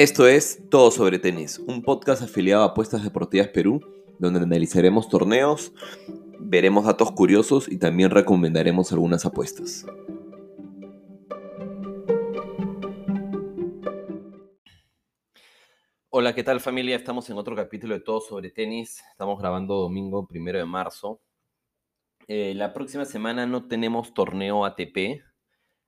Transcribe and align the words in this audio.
Esto 0.00 0.26
es 0.26 0.66
Todo 0.70 0.90
sobre 0.90 1.18
Tenis, 1.18 1.58
un 1.58 1.82
podcast 1.82 2.22
afiliado 2.22 2.62
a 2.62 2.68
Apuestas 2.68 3.04
Deportivas 3.04 3.48
Perú, 3.48 3.82
donde 4.18 4.40
analizaremos 4.40 5.10
torneos, 5.10 5.74
veremos 6.38 6.86
datos 6.86 7.12
curiosos 7.12 7.70
y 7.70 7.78
también 7.78 8.08
recomendaremos 8.08 8.92
algunas 8.92 9.26
apuestas. 9.26 9.84
Hola, 16.08 16.34
¿qué 16.34 16.44
tal 16.44 16.60
familia? 16.60 16.96
Estamos 16.96 17.28
en 17.28 17.36
otro 17.36 17.54
capítulo 17.54 17.92
de 17.92 18.00
Todo 18.00 18.22
sobre 18.22 18.50
Tenis. 18.50 19.02
Estamos 19.10 19.38
grabando 19.38 19.74
domingo 19.74 20.26
primero 20.26 20.58
de 20.58 20.64
marzo. 20.64 21.20
Eh, 22.26 22.54
la 22.54 22.72
próxima 22.72 23.04
semana 23.04 23.44
no 23.44 23.68
tenemos 23.68 24.14
torneo 24.14 24.64
ATP, 24.64 25.20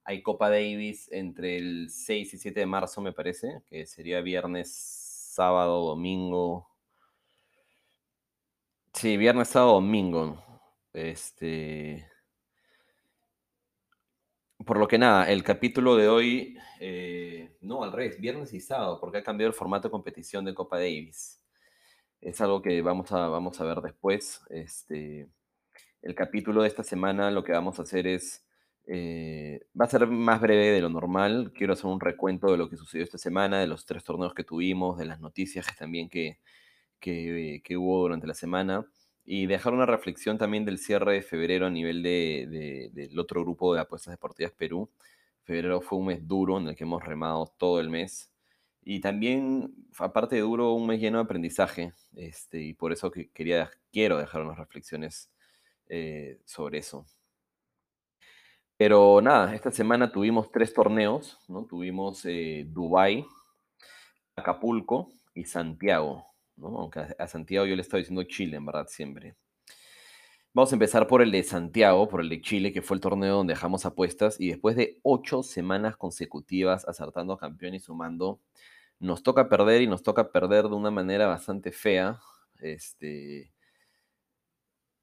hay 0.05 0.23
Copa 0.23 0.51
Davis 0.51 1.09
entre 1.13 1.59
el 1.59 1.91
6 1.91 2.35
y 2.35 2.39
7 2.39 2.61
de 2.61 2.67
marzo, 2.67 3.01
me 3.01 3.13
parece, 3.13 3.63
que 3.69 3.87
sería 3.87 4.21
viernes, 4.21 4.73
sábado, 4.73 5.87
domingo. 5.87 6.69
Sí, 8.93 9.17
viernes, 9.17 9.49
sábado, 9.49 9.75
domingo. 9.75 10.43
Este. 10.93 12.07
Por 14.65 14.79
lo 14.79 14.87
que 14.87 14.99
nada, 14.99 15.29
el 15.31 15.43
capítulo 15.43 15.97
de 15.97 16.09
hoy, 16.09 16.59
eh, 16.79 17.57
no, 17.63 17.83
al 17.83 17.93
revés, 17.93 18.21
viernes 18.21 18.53
y 18.53 18.61
sábado, 18.61 19.01
porque 19.01 19.19
ha 19.19 19.23
cambiado 19.25 19.49
el 19.49 19.55
formato 19.55 19.89
de 19.89 19.93
competición 19.93 20.45
de 20.45 20.55
Copa 20.55 20.79
Davis. 20.79 21.43
Es 22.21 22.41
algo 22.41 22.63
que 22.63 22.81
vamos 22.83 23.11
a, 23.13 23.29
vamos 23.29 23.61
a 23.61 23.65
ver 23.65 23.81
después. 23.81 24.41
Este, 24.51 25.29
el 26.03 26.15
capítulo 26.15 26.63
de 26.63 26.69
esta 26.69 26.85
semana 26.85 27.31
lo 27.31 27.43
que 27.43 27.53
vamos 27.53 27.79
a 27.79 27.83
hacer 27.83 28.07
es 28.07 28.45
eh, 28.87 29.61
va 29.79 29.85
a 29.87 29.89
ser 29.89 30.07
más 30.07 30.41
breve 30.41 30.71
de 30.71 30.81
lo 30.81 30.89
normal. 30.89 31.53
Quiero 31.55 31.75
hacer 31.75 31.87
un 31.87 32.01
recuento 32.01 32.51
de 32.51 32.59
lo 32.59 32.69
que 32.69 32.77
sucedió 32.77 33.05
esta 33.05 33.19
semana, 33.19 33.61
de 33.61 33.67
los 33.67 33.87
tres 33.87 34.05
torneos 34.05 34.35
que 34.35 34.45
tuvimos, 34.45 34.99
de 34.99 35.05
las 35.07 35.21
noticias 35.21 35.67
también 35.79 36.09
que, 36.09 36.39
que, 37.01 37.77
hubo 37.77 38.03
durante 38.03 38.27
la 38.27 38.35
semana 38.35 38.87
y 39.25 39.47
dejar 39.47 39.73
una 39.75 39.87
reflexión 39.87 40.39
también 40.39 40.65
del 40.65 40.79
cierre 40.79 41.15
de 41.15 41.23
febrero 41.23 41.67
a 41.67 41.71
nivel 41.71 42.03
de, 42.03 42.91
del 42.93 43.19
otro 43.19 43.43
grupo 43.43 43.75
de 43.75 43.81
apuestas 43.81 44.13
deportivas 44.13 44.53
Perú. 44.53 44.91
Febrero 45.45 45.81
fue 45.81 45.99
un 45.99 46.07
mes 46.07 46.27
duro 46.27 46.59
en 46.59 46.69
el 46.69 46.77
que 46.77 46.85
hemos 46.85 47.05
remado 47.05 47.53
todo 47.59 47.81
el 47.81 47.91
mes 47.91 48.33
y 48.85 49.01
también, 49.01 49.75
aparte 49.99 50.37
de 50.37 50.43
duro, 50.43 50.73
un 50.73 50.87
mes 50.87 51.01
lleno 51.01 51.19
de 51.19 51.25
aprendizaje 51.25 51.93
este, 52.17 52.61
y 52.61 52.75
por 52.75 52.93
eso 52.93 53.11
que 53.11 53.31
quería, 53.31 53.71
quiero 53.93 54.19
dejar 54.19 54.43
unas 54.43 54.59
reflexiones 54.59 55.31
eh, 55.89 56.41
sobre 56.45 56.79
eso. 56.79 57.07
Pero 58.85 59.21
nada, 59.23 59.55
esta 59.55 59.71
semana 59.71 60.11
tuvimos 60.11 60.51
tres 60.51 60.75
torneos, 60.75 61.39
¿no? 61.47 61.65
Tuvimos 61.67 62.25
eh, 62.25 62.67
Dubai, 62.67 63.25
Acapulco 64.35 65.13
y 65.35 65.45
Santiago, 65.45 66.27
¿no? 66.57 66.81
Aunque 66.81 67.07
a, 67.17 67.29
Santiago 67.29 67.65
yo 67.65 67.77
le 67.77 67.83
estaba 67.83 68.01
diciendo 68.01 68.25
Chile, 68.25 68.57
en 68.57 68.67
verdad, 68.67 68.89
siempre. 68.89 69.37
Vamos 70.53 70.73
a 70.73 70.75
empezar 70.75 71.07
por 71.07 71.23
el 71.23 71.31
de 71.31 71.45
Santiago, 71.45 72.09
por 72.09 72.23
el 72.23 72.29
de 72.29 72.41
Chile, 72.41 72.73
que 72.73 72.83
fue 72.83 72.97
el 72.97 73.01
torneo 73.01 73.37
donde 73.37 73.53
dejamos 73.55 73.87
apuestas 73.87 74.41
y 74.41 74.49
después 74.49 74.75
de 74.75 74.99
ocho 75.05 75.45
semanas 75.45 75.97
consecutivas 75.97 76.85
acertando 76.89 77.39
campeón 77.39 77.77
y 77.77 77.79
sumando, 77.79 78.41
nos 78.99 79.23
toca 79.23 79.49
perder 79.49 79.83
y 79.83 79.87
nos 79.87 80.03
toca 80.03 80.33
perder 80.33 80.65
de 80.65 80.75
una 80.75 80.91
manera 80.91 81.29
bastante 81.29 81.71
fea. 81.71 82.19
Este, 82.59 83.53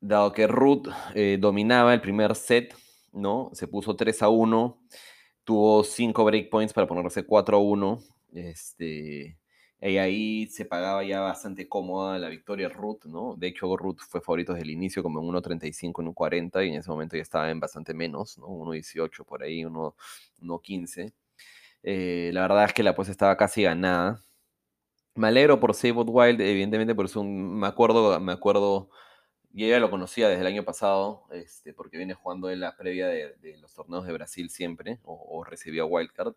dado 0.02 0.33
que 0.33 0.47
Ruth 0.47 0.89
eh, 1.16 1.38
dominaba 1.39 1.93
el 1.93 2.02
primer 2.02 2.36
set, 2.36 2.75
¿no? 3.13 3.49
Se 3.53 3.67
puso 3.67 3.95
3 3.95 4.21
a 4.23 4.29
1, 4.29 4.79
tuvo 5.43 5.83
5 5.83 6.23
breakpoints 6.25 6.73
para 6.73 6.88
ponerse 6.88 7.25
4 7.25 7.57
a 7.57 7.59
1. 7.59 7.99
Este, 8.33 9.38
y 9.81 9.97
ahí 9.97 10.47
se 10.47 10.65
pagaba 10.65 11.03
ya 11.05 11.21
bastante 11.21 11.69
cómoda 11.69 12.20
la 12.20 12.27
victoria 12.27 12.67
Ruth, 12.67 13.05
¿no? 13.05 13.36
De 13.37 13.47
hecho, 13.47 13.77
Ruth 13.77 13.99
fue 14.08 14.20
favorito 14.21 14.53
desde 14.53 14.65
el 14.65 14.71
inicio 14.71 15.02
como 15.02 15.21
en 15.21 15.27
1.35, 15.27 16.02
en 16.02 16.14
1.40 16.14 16.65
y 16.65 16.70
en 16.70 16.75
ese 16.75 16.89
momento 16.89 17.15
ya 17.15 17.21
estaba 17.21 17.49
en 17.49 17.59
bastante 17.61 17.93
menos, 17.93 18.37
¿no? 18.37 18.47
1.18 18.47 19.23
por 19.26 19.41
ahí, 19.43 19.64
1.15. 19.64 21.14
Eh, 21.83 22.31
la 22.33 22.41
verdad 22.41 22.65
es 22.65 22.73
que 22.73 22.83
la 22.83 22.91
apuesta 22.91 23.11
estaba 23.11 23.37
casi 23.37 23.64
ganada. 23.64 24.21
Me 25.15 25.27
alegro 25.30 25.59
por 25.59 25.73
Save 25.73 25.93
Wild, 25.93 26.41
evidentemente, 26.41 26.95
por 26.95 27.05
eso 27.05 27.23
me 27.23 27.67
acuerdo, 27.67 28.20
me 28.20 28.33
acuerdo 28.33 28.89
y 29.54 29.65
ella 29.65 29.80
lo 29.80 29.89
conocía 29.89 30.30
desde 30.30 30.42
el 30.42 30.48
año 30.48 30.64
pasado, 30.64 31.26
este, 31.32 31.73
porque 31.73 31.98
viene 31.98 32.14
jugando 32.14 32.49
en 32.49 32.60
la 32.60 32.76
previa 32.77 33.08
de, 33.08 33.58
los 33.60 33.73
torneos 33.73 34.05
de 34.05 34.14
Brasil 34.14 34.49
siempre, 34.49 34.99
o, 35.04 35.43
recibía 35.43 35.86
wildcard. 35.86 36.33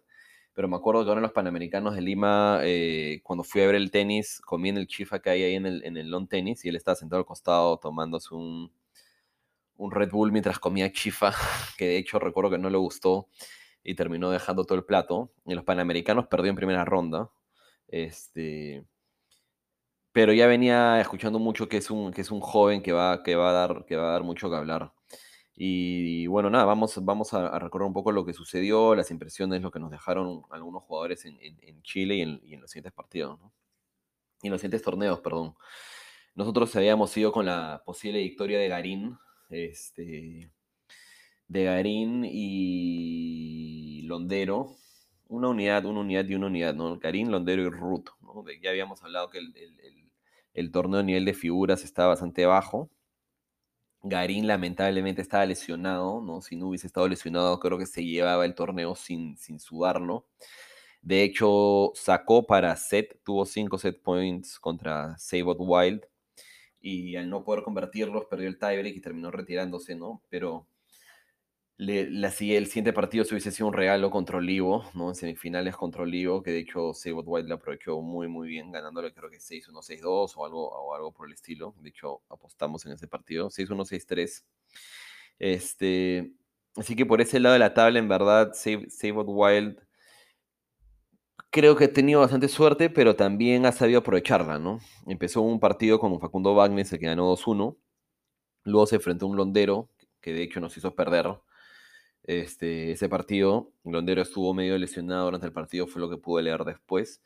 Pero 0.55 0.69
me 0.69 0.77
acuerdo 0.77 1.03
que 1.03 1.09
ahora 1.09 1.21
en 1.21 1.23
los 1.23 1.33
Panamericanos 1.33 1.95
de 1.95 2.03
Lima, 2.03 2.61
eh, 2.63 3.21
cuando 3.23 3.43
fui 3.45 3.63
a 3.63 3.67
ver 3.67 3.75
el 3.75 3.91
tenis, 3.91 4.41
comí 4.45 4.69
en 4.69 4.77
el 4.77 4.87
chifa 4.87 5.21
que 5.21 5.31
hay 5.31 5.43
ahí 5.43 5.55
en 5.55 5.67
el, 5.67 5.85
en 5.85 5.97
el 5.97 6.11
long 6.11 6.29
tenis 6.29 6.65
y 6.65 6.69
él 6.69 6.77
estaba 6.77 6.95
sentado 6.95 7.21
al 7.21 7.27
costado 7.27 7.79
tomándose 7.79 8.35
un, 8.35 8.71
un 9.77 9.91
Red 9.91 10.11
Bull 10.11 10.33
mientras 10.33 10.59
comía 10.59 10.93
chifa, 10.93 11.33
que 11.79 11.87
de 11.87 11.97
hecho 11.99 12.19
recuerdo 12.19 12.51
que 12.51 12.59
no 12.59 12.71
le 12.71 12.79
gustó 12.79 13.29
y 13.83 13.95
terminó 13.95 14.31
dejando 14.31 14.65
todo 14.65 14.79
el 14.79 14.85
plato. 14.85 15.33
En 15.47 15.57
los 15.57 15.65
Panamericanos 15.65 16.27
perdió 16.29 16.51
en 16.51 16.57
primera 16.57 16.85
ronda. 16.85 17.31
Este, 17.89 18.85
pero 20.13 20.33
ya 20.35 20.47
venía 20.47 21.01
escuchando 21.01 21.39
mucho 21.39 21.69
que 21.69 21.79
es 21.79 21.91
un, 21.91 22.13
que 22.13 22.21
es 22.21 22.31
un 22.31 22.41
joven 22.41 22.83
que 22.83 22.93
va, 22.93 23.23
que 23.23 23.35
va, 23.37 23.51
a, 23.51 23.53
dar, 23.53 23.85
que 23.87 23.97
va 23.97 24.11
a 24.11 24.13
dar 24.13 24.23
mucho 24.23 24.51
que 24.51 24.57
hablar. 24.57 24.93
Y, 25.55 26.27
bueno, 26.29 26.51
nada, 26.51 26.65
vamos, 26.65 26.99
vamos 27.05 27.35
a, 27.35 27.59
recordar 27.59 27.87
un 27.87 27.93
poco 27.93 28.13
lo 28.13 28.25
que 28.25 28.33
sucedió, 28.33 28.95
las 28.95 29.11
impresiones, 29.11 29.63
lo 29.63 29.71
que 29.71 29.79
nos 29.81 29.91
dejaron 29.91 30.43
algunos 30.51 30.83
jugadores 30.83 31.25
en, 31.25 31.83
Chile 31.83 32.17
y 32.17 32.55
en, 32.55 32.61
los 32.61 32.71
siguientes 32.71 32.93
partidos, 32.93 33.39
¿no? 33.41 33.53
Y 34.43 34.49
en 34.49 34.53
los 34.53 34.61
siguientes 34.61 34.83
torneos, 34.83 35.21
perdón. 35.21 35.55
Nosotros 36.35 36.75
habíamos 36.77 37.17
ido 37.17 37.33
con 37.33 37.47
la 37.47 37.83
posible 37.85 38.21
victoria 38.21 38.59
de 38.59 38.69
Garín, 38.69 39.19
este, 39.51 40.51
de 41.49 41.65
Garín 41.65 42.25
y 42.25 44.03
Londero, 44.03 44.77
una 45.29 45.49
unidad, 45.49 45.85
una 45.87 46.01
unidad 46.01 46.27
y 46.27 46.35
una 46.35 46.47
unidad, 46.47 46.75
¿no? 46.75 46.99
Garín, 46.99 47.31
Londero 47.31 47.63
y 47.63 47.71
Ruth, 47.71 48.09
¿no? 48.23 48.45
ya 48.63 48.71
habíamos 48.71 49.03
hablado 49.03 49.31
que 49.31 49.39
el 49.39 50.02
torneo 50.71 51.01
a 51.01 51.03
nivel 51.03 51.25
de 51.25 51.35
figuras 51.35 51.85
está 51.85 52.07
bastante 52.07 52.47
bajo. 52.47 52.91
Garín 54.03 54.47
lamentablemente 54.47 55.23
estaba 55.23 55.47
lesionado, 55.47 56.21
¿no? 56.21 56.43
Si 56.43 56.57
no 56.57 56.69
hubiese 56.69 56.89
estado 56.89 57.09
lesionado, 57.09 57.59
creo 57.61 57.79
que 57.79 57.87
se 57.87 58.05
llevaba 58.05 58.45
el 58.45 58.55
torneo 58.55 58.97
sin, 58.97 59.37
sin 59.37 59.61
sudarlo. 59.61 60.27
De 61.03 61.23
hecho, 61.25 61.93
sacó 61.95 62.47
para 62.47 62.77
set, 62.77 63.21
tuvo 63.25 63.45
5 63.47 63.79
set 63.79 64.03
points 64.03 64.59
contra 64.61 65.17
Sabot 65.19 65.59
Wild 65.61 66.05
y 66.81 67.17
al 67.17 67.31
no 67.31 67.45
poder 67.45 67.65
convertirlos 67.65 68.27
perdió 68.27 68.49
el 68.49 68.59
tiebreak 68.59 68.97
y 68.97 69.01
terminó 69.01 69.31
retirándose, 69.31 69.95
¿no? 69.97 70.23
Pero 70.29 70.67
la, 71.87 72.29
el 72.29 72.67
siguiente 72.67 72.93
partido 72.93 73.25
se 73.25 73.35
hubiese 73.35 73.51
sido 73.51 73.67
un 73.67 73.73
regalo 73.73 74.11
contra 74.11 74.39
Olivo, 74.39 74.85
¿no? 74.95 75.09
En 75.09 75.15
semifinales 75.15 75.77
contra 75.77 76.03
Olivo, 76.03 76.43
que 76.43 76.51
de 76.51 76.61
hecho 76.61 76.95
Sabot 76.95 77.25
White 77.27 77.49
le 77.49 77.55
aprovechó 77.55 78.01
muy, 78.01 78.29
muy 78.29 78.49
bien, 78.49 78.71
ganándole 78.71 79.13
creo 79.13 79.31
que 79.31 79.39
6-1, 79.39 79.83
6-2 79.83 80.33
o 80.37 80.45
algo, 80.45 80.69
o 80.69 80.95
algo 80.95 81.13
por 81.13 81.27
el 81.27 81.35
estilo. 81.35 81.75
De 81.81 81.89
hecho, 81.91 82.23
apostamos 82.29 82.87
en 82.87 82.93
ese 82.93 83.09
partido, 83.09 83.51
6-1, 83.51 83.85
6-3. 83.85 84.45
Este, 85.39 86.33
así 86.77 86.95
que 86.97 87.07
por 87.07 87.21
ese 87.21 87.41
lado 87.41 87.55
de 87.55 87.59
la 87.59 87.75
tabla, 87.75 87.99
en 87.99 88.09
verdad, 88.09 88.53
Sabot 88.55 89.27
Wild 89.29 89.79
creo 91.51 91.77
que 91.77 91.85
ha 91.85 91.93
tenido 91.93 92.21
bastante 92.21 92.49
suerte, 92.49 92.91
pero 92.91 93.15
también 93.17 93.67
ha 93.67 93.73
sabido 93.73 94.01
aprovecharla, 94.01 94.59
¿no? 94.59 94.81
Empezó 95.07 95.43
un 95.43 95.61
partido 95.61 95.99
con 96.01 96.19
Facundo 96.19 96.55
Wagner, 96.55 96.87
se 96.87 96.99
que 96.99 97.07
ganó 97.07 97.31
2-1. 97.37 97.77
Luego 98.65 98.87
se 98.87 98.97
enfrentó 98.97 99.27
a 99.27 99.29
un 99.31 99.37
londero, 99.37 99.91
que 100.21 100.33
de 100.33 100.43
hecho 100.43 100.61
nos 100.61 100.77
hizo 100.77 100.95
perder 100.95 101.27
este, 102.25 102.93
ese 102.93 103.09
partido. 103.09 103.73
Londero 103.85 104.23
estuvo 104.23 104.55
medio 104.55 104.79
lesionado 104.79 105.27
durante 105.27 105.47
el 105.47 105.53
partido, 105.53 105.87
fue 105.87 106.01
lo 106.01 106.11
que 106.11 106.17
pude 106.17 106.43
leer 106.43 106.65
después. 106.65 107.23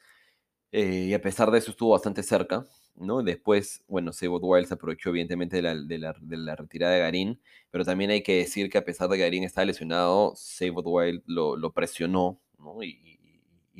Eh, 0.72 1.06
y 1.08 1.14
a 1.14 1.20
pesar 1.22 1.50
de 1.50 1.58
eso 1.58 1.70
estuvo 1.70 1.90
bastante 1.93 2.22
cerca, 2.22 2.66
¿no? 2.96 3.22
Después, 3.22 3.84
bueno, 3.88 4.12
Sabot 4.12 4.43
Wild 4.43 4.66
se 4.66 4.75
aprovechó 4.75 5.10
evidentemente 5.10 5.56
de 5.62 5.98
la, 5.98 6.56
retirada 6.56 6.94
de 6.94 7.00
Garín, 7.00 7.40
pero 7.70 7.84
también 7.84 8.10
hay 8.10 8.22
que 8.22 8.38
decir 8.38 8.69
que 8.70 8.78
a 8.78 8.84
pesar 8.84 9.08
de 9.08 9.16
que 9.16 9.22
Garín 9.22 9.44
estaba 9.44 9.64
lesionado, 9.64 10.32
Sabot 10.37 10.84
Wild 10.87 11.22
lo, 11.26 11.56
lo 11.56 11.72
presionó, 11.72 12.40
¿no? 12.58 12.82
Y, 12.82 13.02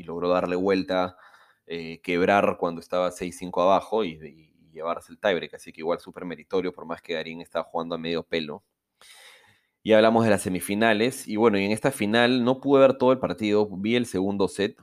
logró 0.05 0.29
darle 0.29 0.57
vuelta, 0.57 1.17
eh, 1.67 2.01
quebrar 2.03 2.59
cuando 2.61 2.81
estaba 2.81 3.11
6-5 3.11 3.63
abajo 3.63 4.05
y, 4.05 4.11
y, 4.23 4.53
llevarse 4.73 5.11
el 5.11 5.19
tiebreak, 5.19 5.55
así 5.55 5.73
que 5.73 5.81
igual 5.81 5.99
súper 6.01 6.27
meritorio, 6.27 6.73
por 6.73 6.85
más 6.85 7.01
que 7.03 7.15
Garín 7.15 7.41
estaba 7.41 7.65
jugando 7.65 7.95
a 7.95 7.99
medio 7.99 8.23
pelo, 8.23 8.63
y 9.87 9.93
hablamos 9.93 10.25
de 10.25 10.31
las 10.31 10.43
semifinales. 10.43 11.29
Y 11.29 11.37
bueno, 11.37 11.59
y 11.61 11.65
en 11.65 11.71
esta 11.71 11.93
final 11.93 12.43
no 12.43 12.61
pude 12.61 12.81
ver 12.81 12.99
todo 12.99 13.13
el 13.13 13.21
partido, 13.21 13.69
vi 13.71 13.95
el 13.95 14.07
segundo 14.07 14.49
set. 14.49 14.77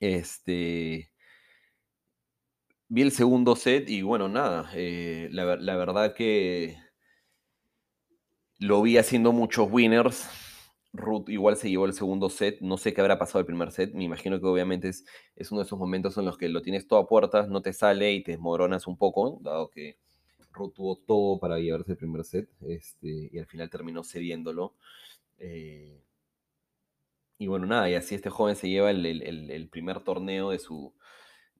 Este. 0.00 1.10
Vi 2.88 3.00
el 3.00 3.10
segundo 3.10 3.56
set 3.56 3.88
y 3.88 4.02
bueno, 4.02 4.28
nada. 4.28 4.70
Eh, 4.74 5.30
la, 5.32 5.46
verdad 5.46 6.14
que 6.14 6.76
lo 8.58 8.82
vi 8.82 8.98
haciendo 8.98 9.32
muchos 9.32 9.66
winners. 9.70 10.28
Ruth 10.92 11.30
igual 11.30 11.56
se 11.56 11.70
llevó 11.70 11.86
el 11.86 11.94
segundo 11.94 12.28
set. 12.28 12.60
No 12.60 12.76
sé 12.76 12.92
qué 12.92 13.00
habrá 13.00 13.18
pasado 13.18 13.40
el 13.40 13.46
primer 13.46 13.72
set. 13.72 13.94
Me 13.94 14.04
imagino 14.04 14.38
que 14.38 14.46
obviamente 14.46 14.88
es, 14.88 15.06
es 15.36 15.50
uno 15.50 15.62
de 15.62 15.66
esos 15.68 15.78
momentos 15.78 16.18
en 16.18 16.26
los 16.26 16.36
que 16.36 16.50
lo 16.50 16.60
tienes 16.60 16.86
todo 16.86 16.98
a 16.98 17.08
puertas, 17.08 17.48
no 17.48 17.62
te 17.62 17.72
sale 17.72 18.12
y 18.12 18.22
te 18.22 18.32
desmoronas 18.32 18.86
un 18.86 18.98
poco, 18.98 19.38
dado 19.40 19.70
que 19.70 19.96
Tuvo 20.74 20.96
todo 20.96 21.38
para 21.38 21.58
llevarse 21.58 21.92
el 21.92 21.98
primer 21.98 22.24
set 22.24 22.48
este, 22.62 23.30
y 23.32 23.38
al 23.38 23.46
final 23.46 23.70
terminó 23.70 24.04
cediéndolo. 24.04 24.74
Eh, 25.38 26.02
y 27.38 27.46
bueno, 27.46 27.66
nada, 27.66 27.90
y 27.90 27.94
así 27.94 28.14
este 28.14 28.30
joven 28.30 28.56
se 28.56 28.68
lleva 28.68 28.90
el, 28.90 29.68
primer 29.70 30.00
torneo 30.00 30.50
de 30.50 30.58
su, 30.58 30.94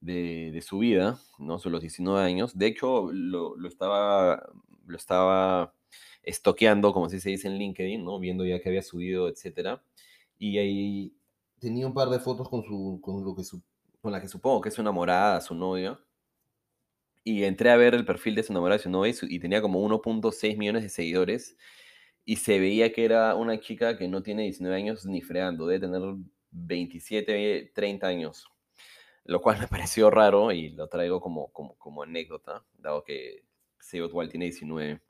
de, 0.01 0.59
su 0.65 0.79
vida, 0.79 1.19
¿no? 1.37 1.59
Son 1.59 1.71
los 1.71 1.81
19 1.81 2.19
años. 2.19 2.57
De 2.57 2.67
hecho, 2.67 3.11
lo, 3.11 3.55
lo 3.55 3.67
estaba, 3.67 4.49
lo 4.87 4.97
estaba 4.97 5.73
estoqueando, 6.23 6.93
como 6.93 7.05
así 7.05 7.19
se 7.19 7.29
dice 7.29 7.47
en 7.47 7.57
LinkedIn, 7.57 8.03
¿no? 8.03 8.19
Viendo 8.19 8.45
ya 8.45 8.59
que 8.59 8.69
había 8.69 8.81
subido, 8.81 9.29
etcétera. 9.29 9.83
Y 10.39 10.57
ahí 10.57 11.13
tenía 11.59 11.87
un 11.87 11.93
par 11.93 12.09
de 12.09 12.19
fotos 12.19 12.49
con, 12.49 12.63
su, 12.63 12.99
con, 13.01 13.23
lo 13.23 13.35
que 13.35 13.43
su, 13.43 13.61
con 14.01 14.11
la 14.11 14.21
que 14.21 14.27
supongo 14.27 14.61
que 14.61 14.69
es 14.69 14.75
su 14.75 14.81
enamorada, 14.81 15.41
su 15.41 15.55
novia. 15.55 15.99
Y 17.27 17.43
entré 17.43 17.71
a 17.71 17.75
ver 17.75 17.93
el 17.93 18.05
perfil 18.05 18.35
de 18.35 18.43
su 18.43 18.53
enamorada, 18.53 18.81
y 19.23 19.39
tenía 19.39 19.61
como 19.61 19.85
1.6 19.85 20.55
millones 20.55 20.83
de 20.83 20.87
seguidores. 20.87 21.57
Y 22.23 22.37
se 22.37 22.57
veía 22.57 22.93
que 22.93 23.03
era 23.03 23.35
una 23.35 23.59
chica 23.59 23.97
que 23.97 24.07
no 24.07 24.23
tiene 24.23 24.43
19 24.43 24.73
años 24.73 25.05
ni 25.05 25.21
fregando, 25.21 25.67
debe 25.67 25.87
tener 25.87 26.01
27, 26.51 27.73
30 27.75 28.07
años. 28.07 28.45
Lo 29.25 29.41
cual 29.41 29.57
me 29.59 29.67
pareció 29.67 30.09
raro 30.09 30.53
y 30.53 30.69
lo 30.69 30.87
traigo 30.87 31.19
como, 31.19 31.51
como, 31.51 31.75
como 31.77 32.03
anécdota, 32.03 32.63
dado 32.77 33.03
que 33.03 33.43
Seo 33.77 34.05
igual 34.05 34.29
tiene 34.29 34.45
19. 34.45 35.01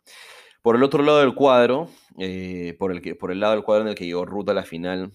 Por 0.64 0.76
el 0.76 0.82
otro 0.82 1.04
lado 1.04 1.20
del 1.20 1.36
cuadro, 1.36 1.88
eh, 2.18 2.76
por, 2.80 2.92
el 2.92 3.00
que, 3.00 3.14
por 3.14 3.30
el 3.32 3.42
lado 3.42 3.54
del 3.54 3.64
cuadro 3.64 3.84
en 3.84 3.90
el 3.90 3.96
que 3.96 4.08
llegó 4.08 4.26
Ruta 4.26 4.54
a 4.54 4.56
la 4.56 4.64
final, 4.64 5.14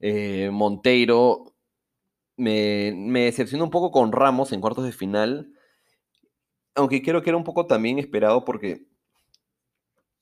eh, 0.00 0.48
Monteiro 0.50 1.51
me, 2.36 3.24
decepcionó 3.24 3.64
un 3.64 3.70
poco 3.70 3.90
con 3.90 4.12
Ramos 4.12 4.52
en 4.52 4.60
cuartos 4.60 4.84
de 4.84 4.92
final, 4.92 5.52
aunque 6.74 7.02
creo 7.02 7.22
que 7.22 7.30
era 7.30 7.36
un 7.36 7.44
poco 7.44 7.66
también 7.66 7.98
esperado 7.98 8.44
porque 8.44 8.86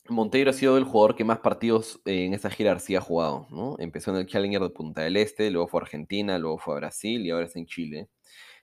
Monteiro 0.08 0.50
ha 0.50 0.54
sido 0.54 0.76
el 0.76 0.84
jugador 0.84 1.14
que 1.14 1.24
más 1.24 1.38
partidos 1.38 2.00
en 2.04 2.34
esa 2.34 2.50
jerarquía 2.50 2.98
ha 2.98 3.02
jugado, 3.02 3.46
¿no? 3.50 3.76
Empezó 3.78 4.10
en 4.10 4.18
el 4.18 4.26
Challenger 4.26 4.60
de 4.60 4.70
Punta 4.70 5.02
del 5.02 5.16
Este, 5.16 5.50
luego 5.50 5.68
fue 5.68 5.80
a 5.80 5.84
Argentina, 5.84 6.38
luego 6.38 6.58
fue 6.58 6.74
a 6.74 6.78
Brasil 6.78 7.24
y 7.24 7.30
ahora 7.30 7.46
está 7.46 7.60
en 7.60 7.66
Chile. 7.66 8.08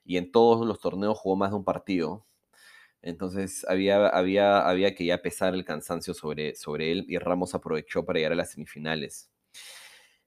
Y 0.04 0.18
en 0.18 0.32
todos 0.32 0.66
los 0.66 0.80
torneos 0.80 1.18
jugó 1.18 1.36
más 1.38 1.52
de 1.52 1.58
un 1.58 1.64
partido. 1.64 2.26
Entonces 3.02 3.66
había, 3.70 4.08
había, 4.08 4.68
había 4.68 4.96
que 4.96 5.06
ya 5.06 5.22
pesar 5.22 5.54
el 5.54 5.66
cansancio 5.66 6.14
sobre, 6.14 6.56
sobre 6.56 6.92
él 6.92 7.06
y 7.08 7.18
Ramos 7.18 7.56
aprovechó 7.56 8.06
para 8.06 8.20
llegar 8.20 8.34
a 8.34 8.36
las 8.36 8.52
semifinales. 8.52 9.32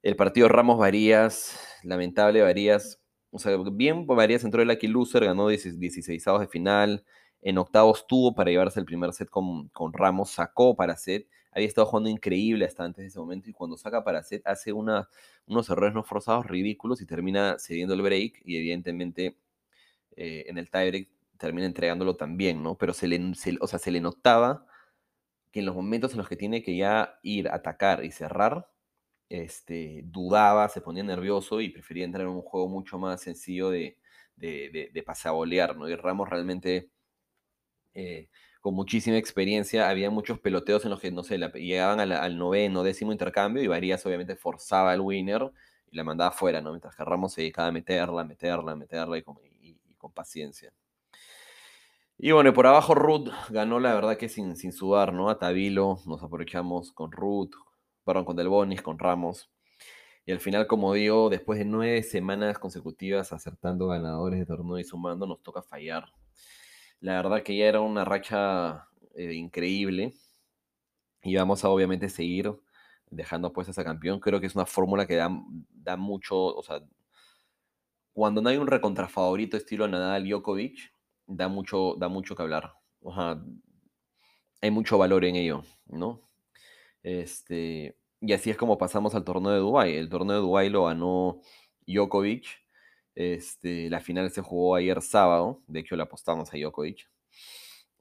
El 0.03 0.17
partido 0.17 0.49
Ramos 0.49 0.79
Varías, 0.79 1.61
lamentable 1.83 2.41
Varías, 2.41 3.00
o 3.31 3.39
sea, 3.39 3.57
bien 3.73 4.07
Varías 4.07 4.45
entró 4.45 4.63
el 4.63 4.69
Lucky 4.69 4.89
Loser, 4.89 5.25
ganó 5.25 5.49
16 5.49 6.25
de 6.25 6.49
final, 6.49 7.05
en 7.43 7.59
octavos 7.59 8.07
tuvo 8.07 8.35
para 8.35 8.51
llevarse 8.51 8.81
el 8.81 8.87
primer 8.87 9.13
set 9.13 9.31
con, 9.31 9.69
con, 9.69 9.93
Ramos, 9.93 10.31
sacó 10.31 10.77
para 10.77 10.97
set, 10.97 11.29
había 11.53 11.69
estado 11.69 11.87
jugando 11.87 12.11
increíble 12.11 12.65
hasta 12.65 12.85
antes 12.85 13.03
de 13.03 13.09
ese 13.09 13.19
momento 13.19 13.51
y 13.51 13.53
cuando 13.53 13.77
saca 13.77 14.05
para 14.05 14.23
set 14.23 14.47
hace 14.47 14.73
una, 14.73 15.09
unos 15.47 15.69
errores 15.71 15.95
no 15.95 16.05
forzados 16.05 16.47
ridículos 16.47 17.01
y 17.01 17.07
termina 17.07 17.57
cediendo 17.59 17.95
el 17.95 18.03
break 18.03 18.43
y 18.45 18.57
evidentemente 18.57 19.39
eh, 20.17 20.45
en 20.49 20.59
el 20.59 20.71
tiebreak 20.71 21.09
termina 21.39 21.67
entregándolo 21.67 22.17
también, 22.17 22.63
¿no? 22.63 22.77
Pero 22.77 22.93
se 22.93 23.09
le, 23.09 23.19
o 23.61 23.67
sea, 23.67 23.79
se 23.79 23.91
le 23.91 24.01
notaba 24.01 24.67
que 25.51 25.61
en 25.61 25.67
los 25.67 25.75
momentos 25.75 26.13
en 26.13 26.19
los 26.19 26.29
que 26.29 26.37
tiene 26.37 26.63
que 26.63 26.77
ya 26.77 27.19
ir 27.23 27.49
atacar 27.49 28.05
y 28.05 28.13
cerrar, 28.13 28.70
este, 29.31 30.03
dudaba, 30.05 30.69
se 30.69 30.81
ponía 30.83 31.05
nervioso 31.05 31.61
y 31.61 31.71
prefería 31.71 32.05
entrar 32.05 32.27
en 32.27 32.33
un 32.33 32.43
juego 32.43 32.69
mucho 32.69 32.99
más 32.99 33.23
sencillo 33.23 33.71
de, 33.71 33.97
de, 34.37 35.03
pasabolear, 35.07 35.77
¿no? 35.77 35.89
Y 35.89 35.95
Ramos 35.95 36.29
realmente, 36.29 36.91
eh, 37.95 38.29
con 38.61 38.75
muchísima 38.75 39.17
experiencia, 39.17 39.89
había 39.89 40.11
muchos 40.11 40.41
peloteos 40.41 40.85
en 40.85 40.91
los 40.91 41.01
que, 41.01 41.13
no 41.13 41.23
sé, 41.23 41.39
llegaban 41.55 42.01
al, 42.01 42.37
noveno, 42.37 42.83
décimo 42.83 43.13
intercambio 43.13 43.63
y 43.63 43.69
Varías 43.69 44.05
obviamente 44.05 44.37
forzaba 44.37 44.93
al 44.93 45.01
winner 45.01 45.51
y 45.91 45.97
la 45.97 46.05
mandaba 46.05 46.33
fuera, 46.33 46.61
¿no? 46.61 46.71
Mientras 46.71 46.97
que 46.97 47.05
Ramos 47.05 47.33
se 47.33 47.43
dedicaba 47.43 47.69
a 47.69 47.73
meterla, 47.73 48.25
meterla, 48.25 48.77
meterla 48.77 49.17
y 49.19 49.23
con 49.23 50.13
paciencia. 50.13 50.73
Y 52.23 52.33
bueno, 52.33 52.53
por 52.53 52.67
abajo 52.67 52.95
Ruth 52.95 53.31
ganó 53.49 53.81
la 53.81 53.95
verdad 53.95 54.19
que 54.19 54.29
sin, 54.29 54.55
sin 54.55 54.73
sudar, 54.73 55.15
¿no? 55.15 55.31
A 55.31 55.39
Tabilo 55.39 56.01
nos 56.05 56.23
aprovechamos 56.23 56.93
con 56.93 57.13
Ruth, 57.13 57.55
con 58.25 58.37
Del 58.37 58.49
Bonis, 58.49 58.83
con 58.83 58.99
Ramos. 58.99 59.51
Y 60.27 60.33
al 60.33 60.41
final, 60.41 60.67
como 60.67 60.93
digo, 60.95 61.31
después 61.31 61.59
de 61.59 61.65
nueve 61.65 62.03
semanas 62.03 62.59
consecutivas 62.59 63.33
acertando 63.33 63.89
ganadores 63.89 64.39
de 64.39 64.47
torneo 64.47 64.79
y 64.79 64.85
sumando, 64.85 65.27
nos 65.27 65.43
toca 65.43 65.63
fallar. 65.63 66.13
La 67.01 67.15
verdad 67.17 67.43
que 67.43 67.57
ya 67.57 67.67
era 67.67 67.81
una 67.81 68.05
racha 68.05 68.89
eh, 69.15 69.33
increíble. 69.35 70.15
Y 71.23 71.37
vamos 71.37 71.65
a 71.65 71.69
obviamente 71.71 72.09
seguir 72.09 72.53
dejando 73.11 73.53
pues 73.53 73.77
a 73.79 73.85
campeón. 73.85 74.21
Creo 74.21 74.41
que 74.41 74.47
es 74.47 74.55
una 74.55 74.67
fórmula 74.67 75.07
que 75.07 75.17
da, 75.17 75.31
da 75.71 75.97
mucho, 75.97 76.37
o 76.37 76.63
sea, 76.63 76.83
cuando 78.13 78.43
no 78.43 78.49
hay 78.51 78.57
un 78.57 78.67
recontrafavorito 78.67 79.57
estilo 79.57 79.89
Nadal 79.89 80.29
Djokovic, 80.29 80.93
da 81.27 81.49
mucho, 81.49 81.95
da 81.99 82.09
mucho 82.09 82.35
que 82.35 82.43
hablar. 82.43 82.75
hay 84.61 84.71
mucho 84.71 84.99
valor 84.99 85.25
en 85.25 85.37
ello, 85.37 85.63
¿no? 85.87 86.21
Este, 87.03 87.97
y 88.21 88.33
así 88.33 88.51
es 88.51 88.57
como 88.57 88.79
pasamos 88.79 89.15
al 89.15 89.25
torneo 89.25 89.53
de 89.53 89.59
Dubai. 89.59 89.97
El 89.97 90.09
torneo 90.09 90.37
de 90.37 90.43
Dubai 90.43 90.69
lo 90.69 90.85
ganó 90.85 91.41
Djokovic. 91.87 92.47
Este, 93.15 93.91
la 93.91 94.01
final 94.01 94.31
se 94.31 94.43
jugó 94.43 94.75
ayer 94.77 95.01
sábado. 95.03 95.63
De 95.67 95.81
hecho, 95.81 95.97
le 95.97 96.03
apostamos 96.03 96.53
a 96.53 96.59
Djokovic. 96.59 97.11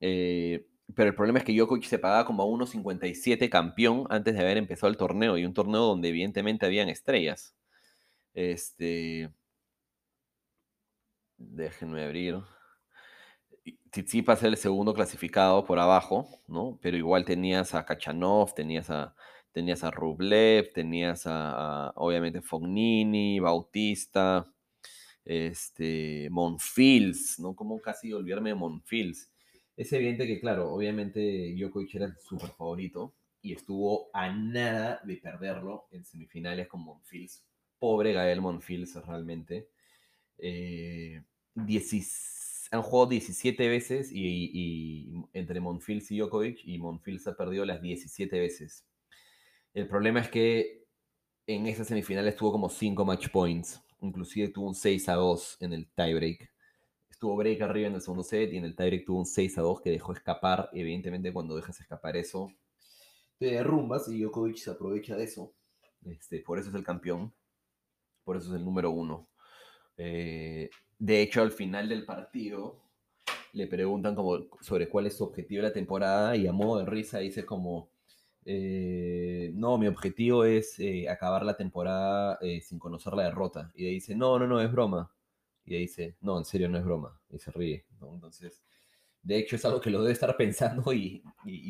Eh, 0.01 0.65
pero 0.95 1.09
el 1.09 1.15
problema 1.15 1.39
es 1.39 1.45
que 1.45 1.53
Djokovic 1.53 1.85
se 1.85 1.99
pagaba 1.99 2.25
como 2.25 2.43
a 2.43 2.45
1.57 2.45 3.49
campeón 3.49 4.07
antes 4.09 4.33
de 4.35 4.41
haber 4.41 4.57
empezado 4.57 4.89
el 4.89 4.97
torneo. 4.97 5.37
Y 5.37 5.45
un 5.45 5.53
torneo 5.53 5.81
donde 5.81 6.09
evidentemente 6.09 6.65
habían 6.65 6.89
estrellas. 6.89 7.55
Este. 8.33 9.31
Déjenme 11.37 12.03
abrir. 12.03 12.41
Tsitsipas 13.91 14.41
era 14.41 14.49
el 14.49 14.57
segundo 14.57 14.93
clasificado 14.93 15.65
por 15.65 15.79
abajo, 15.79 16.27
¿no? 16.47 16.77
Pero 16.81 16.97
igual 16.97 17.25
tenías 17.25 17.73
a 17.73 17.85
Kachanov, 17.85 18.53
tenías 18.53 18.89
a, 18.89 19.15
tenías 19.51 19.83
a 19.83 19.91
Rublev, 19.91 20.71
tenías 20.73 21.23
a, 21.25 21.91
obviamente 21.95 22.41
Fognini, 22.41 23.39
Bautista, 23.39 24.45
este, 25.25 26.27
Monfils, 26.31 27.39
¿no? 27.39 27.55
Como 27.55 27.79
casi 27.81 28.13
olvidarme 28.13 28.49
de 28.49 28.55
Monfils. 28.55 29.31
Es 29.75 29.93
evidente 29.93 30.27
que, 30.27 30.39
claro, 30.39 30.71
obviamente 30.71 31.53
Djokovic 31.55 31.95
era 31.95 32.05
el 32.05 32.17
super 32.17 32.49
favorito 32.49 33.15
y 33.41 33.53
estuvo 33.53 34.09
a 34.13 34.29
nada 34.29 34.99
de 35.03 35.17
perderlo 35.17 35.87
en 35.91 36.03
semifinales 36.03 36.67
con 36.67 36.81
Monfils. 36.81 37.43
Pobre 37.77 38.13
Gael 38.13 38.41
Monfils, 38.41 38.95
realmente. 39.05 39.69
Eh, 40.37 41.21
16 41.55 42.39
han 42.71 42.81
jugado 42.83 43.09
17 43.09 43.67
veces 43.67 44.11
y, 44.11 45.11
entre 45.33 45.59
Monfils 45.59 46.11
y 46.11 46.19
Djokovic 46.19 46.59
y 46.63 46.77
Monfils 46.77 47.27
ha 47.27 47.35
perdido 47.35 47.65
las 47.65 47.81
17 47.81 48.39
veces. 48.39 48.85
El 49.73 49.87
problema 49.87 50.19
es 50.19 50.29
que 50.29 50.87
en 51.47 51.67
esas 51.67 51.87
semifinales 51.87 52.35
tuvo 52.35 52.51
como 52.51 52.69
5 52.69 53.05
match 53.05 53.29
points, 53.29 53.81
inclusive 54.01 54.49
tuvo 54.49 54.67
un 54.67 54.75
6 54.75 55.09
a 55.09 55.13
2 55.13 55.57
en 55.61 55.73
el 55.73 55.91
tiebreak. 55.91 56.51
Estuvo 57.09 57.35
break 57.35 57.61
arriba 57.61 57.87
en 57.87 57.95
el 57.95 58.01
segundo 58.01 58.23
set 58.23 58.53
y 58.53 58.57
en 58.57 58.65
el 58.65 58.75
tiebreak 58.75 59.05
tuvo 59.05 59.19
un 59.19 59.25
6 59.25 59.57
a 59.57 59.61
2 59.61 59.81
que 59.81 59.91
dejó 59.91 60.13
escapar. 60.13 60.69
Evidentemente 60.73 61.33
cuando 61.33 61.55
dejas 61.55 61.79
escapar 61.79 62.15
eso, 62.17 62.51
te 63.37 63.47
derrumbas 63.47 64.07
y 64.07 64.21
Djokovic 64.21 64.57
se 64.57 64.71
aprovecha 64.71 65.15
de 65.15 65.23
eso. 65.23 65.53
Este, 66.05 66.39
por 66.39 66.59
eso 66.59 66.69
es 66.69 66.75
el 66.75 66.83
campeón, 66.83 67.33
por 68.23 68.37
eso 68.37 68.49
es 68.49 68.59
el 68.59 68.65
número 68.65 68.91
uno. 68.91 69.29
Eh, 69.97 70.69
de 70.97 71.21
hecho, 71.21 71.41
al 71.41 71.51
final 71.51 71.89
del 71.89 72.05
partido 72.05 72.81
le 73.53 73.67
preguntan 73.67 74.15
como 74.15 74.47
sobre 74.61 74.87
cuál 74.89 75.07
es 75.07 75.17
su 75.17 75.23
objetivo 75.23 75.61
de 75.61 75.69
la 75.69 75.73
temporada 75.73 76.35
y 76.35 76.47
a 76.47 76.53
modo 76.53 76.79
de 76.79 76.85
risa 76.85 77.19
dice 77.19 77.45
como, 77.45 77.88
eh, 78.51 79.51
no, 79.53 79.77
mi 79.77 79.85
objetivo 79.85 80.43
es 80.43 80.79
eh, 80.79 81.07
acabar 81.07 81.45
la 81.45 81.55
temporada 81.55 82.39
eh, 82.41 82.61
sin 82.61 82.79
conocer 82.79 83.13
la 83.13 83.25
derrota. 83.25 83.71
Y 83.75 83.85
dice, 83.85 84.15
no, 84.15 84.39
no, 84.39 84.47
no, 84.47 84.59
es 84.59 84.71
broma. 84.71 85.13
Y 85.65 85.77
dice, 85.77 86.17
no, 86.21 86.35
en 86.39 86.45
serio 86.45 86.67
no 86.67 86.79
es 86.79 86.83
broma. 86.83 87.21
Y 87.29 87.37
se 87.37 87.51
ríe. 87.51 87.85
Entonces, 88.01 88.63
de 89.21 89.37
hecho 89.37 89.55
es 89.55 89.65
algo 89.65 89.79
que 89.79 89.91
lo 89.91 90.01
debe 90.01 90.13
estar 90.13 90.35
pensando 90.37 90.91
y, 90.93 91.23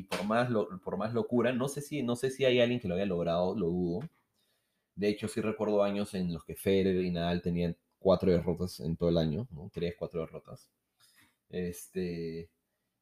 por, 0.10 0.24
más 0.24 0.50
por 0.82 0.96
más 0.98 1.14
locura, 1.14 1.52
no 1.52 1.68
sé, 1.68 1.82
si, 1.82 2.02
no 2.02 2.16
sé 2.16 2.32
si 2.32 2.46
hay 2.46 2.62
alguien 2.62 2.80
que 2.80 2.88
lo 2.88 2.96
haya 2.96 3.06
logrado, 3.06 3.56
lo 3.56 3.68
dudo. 3.68 4.10
De 4.96 5.10
hecho, 5.10 5.28
sí 5.28 5.42
recuerdo 5.42 5.84
años 5.84 6.14
en 6.14 6.34
los 6.34 6.46
que 6.46 6.56
Federer 6.56 7.04
y 7.04 7.12
Nadal 7.12 7.42
tenían 7.42 7.76
cuatro 8.00 8.32
derrotas 8.32 8.80
en 8.80 8.96
todo 8.96 9.10
el 9.10 9.18
año, 9.18 9.50
¿no? 9.52 9.70
Tres, 9.74 9.96
cuatro 10.00 10.22
derrotas. 10.22 10.72
Este, 11.50 12.50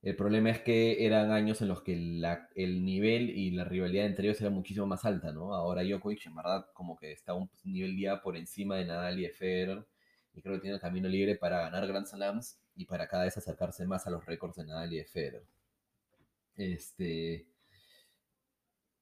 El 0.01 0.15
problema 0.15 0.49
es 0.49 0.61
que 0.61 1.05
eran 1.05 1.31
años 1.31 1.61
en 1.61 1.67
los 1.67 1.83
que 1.83 1.95
la- 1.95 2.49
el 2.55 2.83
nivel 2.83 3.29
y 3.29 3.51
la 3.51 3.63
rivalidad 3.63 4.07
entre 4.07 4.27
ellos 4.27 4.41
era 4.41 4.49
muchísimo 4.49 4.87
más 4.87 5.05
alta, 5.05 5.31
¿no? 5.31 5.53
Ahora 5.53 5.83
Djokovic, 5.83 6.25
en 6.25 6.35
verdad, 6.35 6.65
como 6.73 6.97
que 6.97 7.11
está 7.11 7.35
un 7.35 7.47
nivel 7.63 7.95
ya 7.99 8.19
por 8.21 8.35
encima 8.37 8.77
de 8.77 8.85
Nadal 8.85 9.19
y 9.19 9.23
de 9.23 9.29
Federer, 9.29 9.85
y 10.33 10.41
creo 10.41 10.55
que 10.55 10.61
tiene 10.61 10.75
el 10.75 10.81
camino 10.81 11.07
libre 11.09 11.35
para 11.35 11.61
ganar 11.61 11.85
Grand 11.87 12.07
Slams 12.07 12.59
y 12.75 12.85
para 12.85 13.07
cada 13.07 13.25
vez 13.25 13.37
acercarse 13.37 13.85
más 13.85 14.07
a 14.07 14.11
los 14.11 14.25
récords 14.25 14.55
de 14.55 14.65
Nadal 14.65 14.93
y 14.93 14.97
de 14.97 15.05
Federer. 15.05 15.43
Este, 16.57 17.47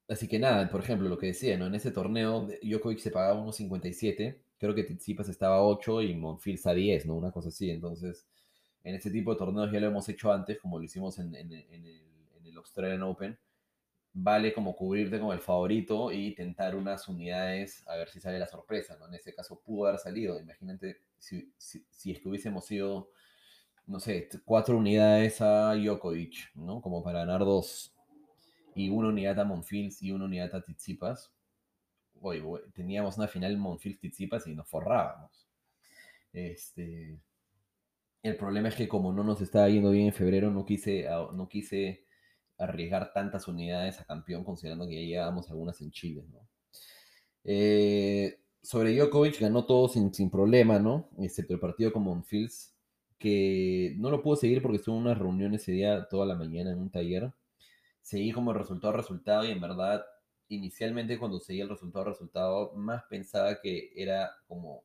así 0.08 0.28
que 0.28 0.38
nada, 0.38 0.68
por 0.70 0.80
ejemplo, 0.80 1.08
lo 1.08 1.18
que 1.18 1.26
decía, 1.28 1.56
¿no? 1.58 1.66
En 1.66 1.74
ese 1.74 1.90
torneo, 1.90 2.48
Djokovic 2.62 2.98
se 2.98 3.10
pagaba 3.10 3.40
unos 3.40 3.56
57, 3.56 4.40
creo 4.58 4.74
que 4.74 4.84
Tsitsipas 4.84 5.28
estaba 5.28 5.56
a 5.56 5.62
8 5.62 6.02
y 6.02 6.14
Monfils 6.14 6.66
a 6.66 6.74
10, 6.74 7.06
¿no? 7.06 7.14
Una 7.16 7.30
cosa 7.32 7.48
así, 7.48 7.70
entonces 7.70 8.26
en 8.86 8.94
este 8.94 9.10
tipo 9.10 9.32
de 9.32 9.38
torneos 9.38 9.72
ya 9.72 9.80
lo 9.80 9.88
hemos 9.88 10.08
hecho 10.08 10.32
antes, 10.32 10.60
como 10.60 10.78
lo 10.78 10.84
hicimos 10.84 11.18
en, 11.18 11.34
el, 11.34 12.56
Australian 12.56 13.02
Open. 13.02 13.36
Vale 14.12 14.54
como 14.54 14.76
cubrirte 14.76 15.18
con 15.18 15.32
el 15.32 15.40
favorito 15.40 16.12
y 16.12 16.34
tentar 16.36 16.76
unas 16.76 17.08
unidades 17.08 17.86
a 17.88 17.96
ver 17.96 18.08
si 18.08 18.20
sale 18.20 18.38
la 18.38 18.46
sorpresa, 18.46 18.96
¿no? 18.96 19.08
En 19.08 19.14
este 19.14 19.34
caso 19.34 19.60
pudo 19.60 19.88
haber 19.88 19.98
salido. 19.98 20.38
Imagínate 20.38 21.02
si, 21.18 21.52
si, 21.58 21.84
si 21.90 22.12
es 22.12 22.20
que 22.20 22.28
hubiésemos 22.28 22.70
ido, 22.70 23.10
no 23.86 23.98
sé, 23.98 24.28
cuatro 24.44 24.78
unidades 24.78 25.40
a 25.40 25.74
Djokovic, 25.74 26.54
¿no? 26.54 26.80
Como 26.80 27.02
para 27.02 27.20
ganar 27.20 27.40
dos. 27.40 27.92
Y 28.76 28.88
una 28.88 29.08
unidad 29.08 29.40
a 29.40 29.44
Monfils 29.44 30.00
y 30.00 30.12
una 30.12 30.26
unidad 30.26 30.54
a 30.54 30.64
güey, 32.14 32.40
teníamos 32.72 33.18
una 33.18 33.26
final 33.26 33.58
Monfils-Tsitsipas 33.58 34.46
y 34.46 34.54
nos 34.54 34.68
forrábamos. 34.68 35.48
Este, 36.32 37.18
el 38.22 38.36
problema 38.36 38.68
es 38.68 38.74
que 38.76 38.88
como 38.88 39.12
no 39.12 39.24
nos 39.24 39.40
estaba 39.40 39.68
yendo 39.68 39.90
bien 39.90 40.08
en 40.08 40.12
febrero, 40.14 40.50
no 40.50 40.64
quise, 40.66 41.08
a- 41.08 41.28
no 41.32 41.48
quise 41.48 42.06
arriesgar 42.58 43.12
tantas 43.12 43.48
unidades 43.48 44.00
a 44.00 44.04
campeón, 44.06 44.44
considerando 44.44 44.86
que 44.88 44.94
ya 44.96 45.02
llevábamos 45.08 45.50
algunas 45.50 45.80
en 45.82 45.90
Chile, 45.92 46.24
¿no? 46.32 46.48
Eh, 47.44 48.40
sobre 48.62 48.94
Djokovic 48.96 49.40
ganó 49.40 49.64
todo 49.66 49.88
sin, 49.88 50.12
sin 50.12 50.30
problema, 50.30 50.78
¿no? 50.78 51.10
Excepto 51.18 51.54
el 51.54 51.60
partido 51.60 51.92
con 51.92 52.02
Monfils, 52.04 52.74
que 53.18 53.94
no 53.98 54.10
lo 54.10 54.22
pude 54.22 54.36
seguir 54.38 54.62
porque 54.62 54.78
estuve 54.78 54.96
en 54.96 55.02
una 55.02 55.14
reunión 55.14 55.54
ese 55.54 55.72
día 55.72 56.06
toda 56.08 56.26
la 56.26 56.34
mañana 56.36 56.72
en 56.72 56.78
un 56.78 56.90
taller. 56.90 57.32
Seguí 58.02 58.32
como 58.32 58.52
resultado 58.52 58.94
a 58.94 58.96
resultado 58.96 59.44
y 59.44 59.50
en 59.52 59.60
verdad, 59.60 60.04
inicialmente 60.48 61.18
cuando 61.18 61.40
seguí 61.40 61.60
el 61.60 61.68
resultado 61.68 62.06
resultado, 62.06 62.72
más 62.74 63.04
pensaba 63.10 63.60
que 63.60 63.92
era 63.96 64.30
como 64.46 64.84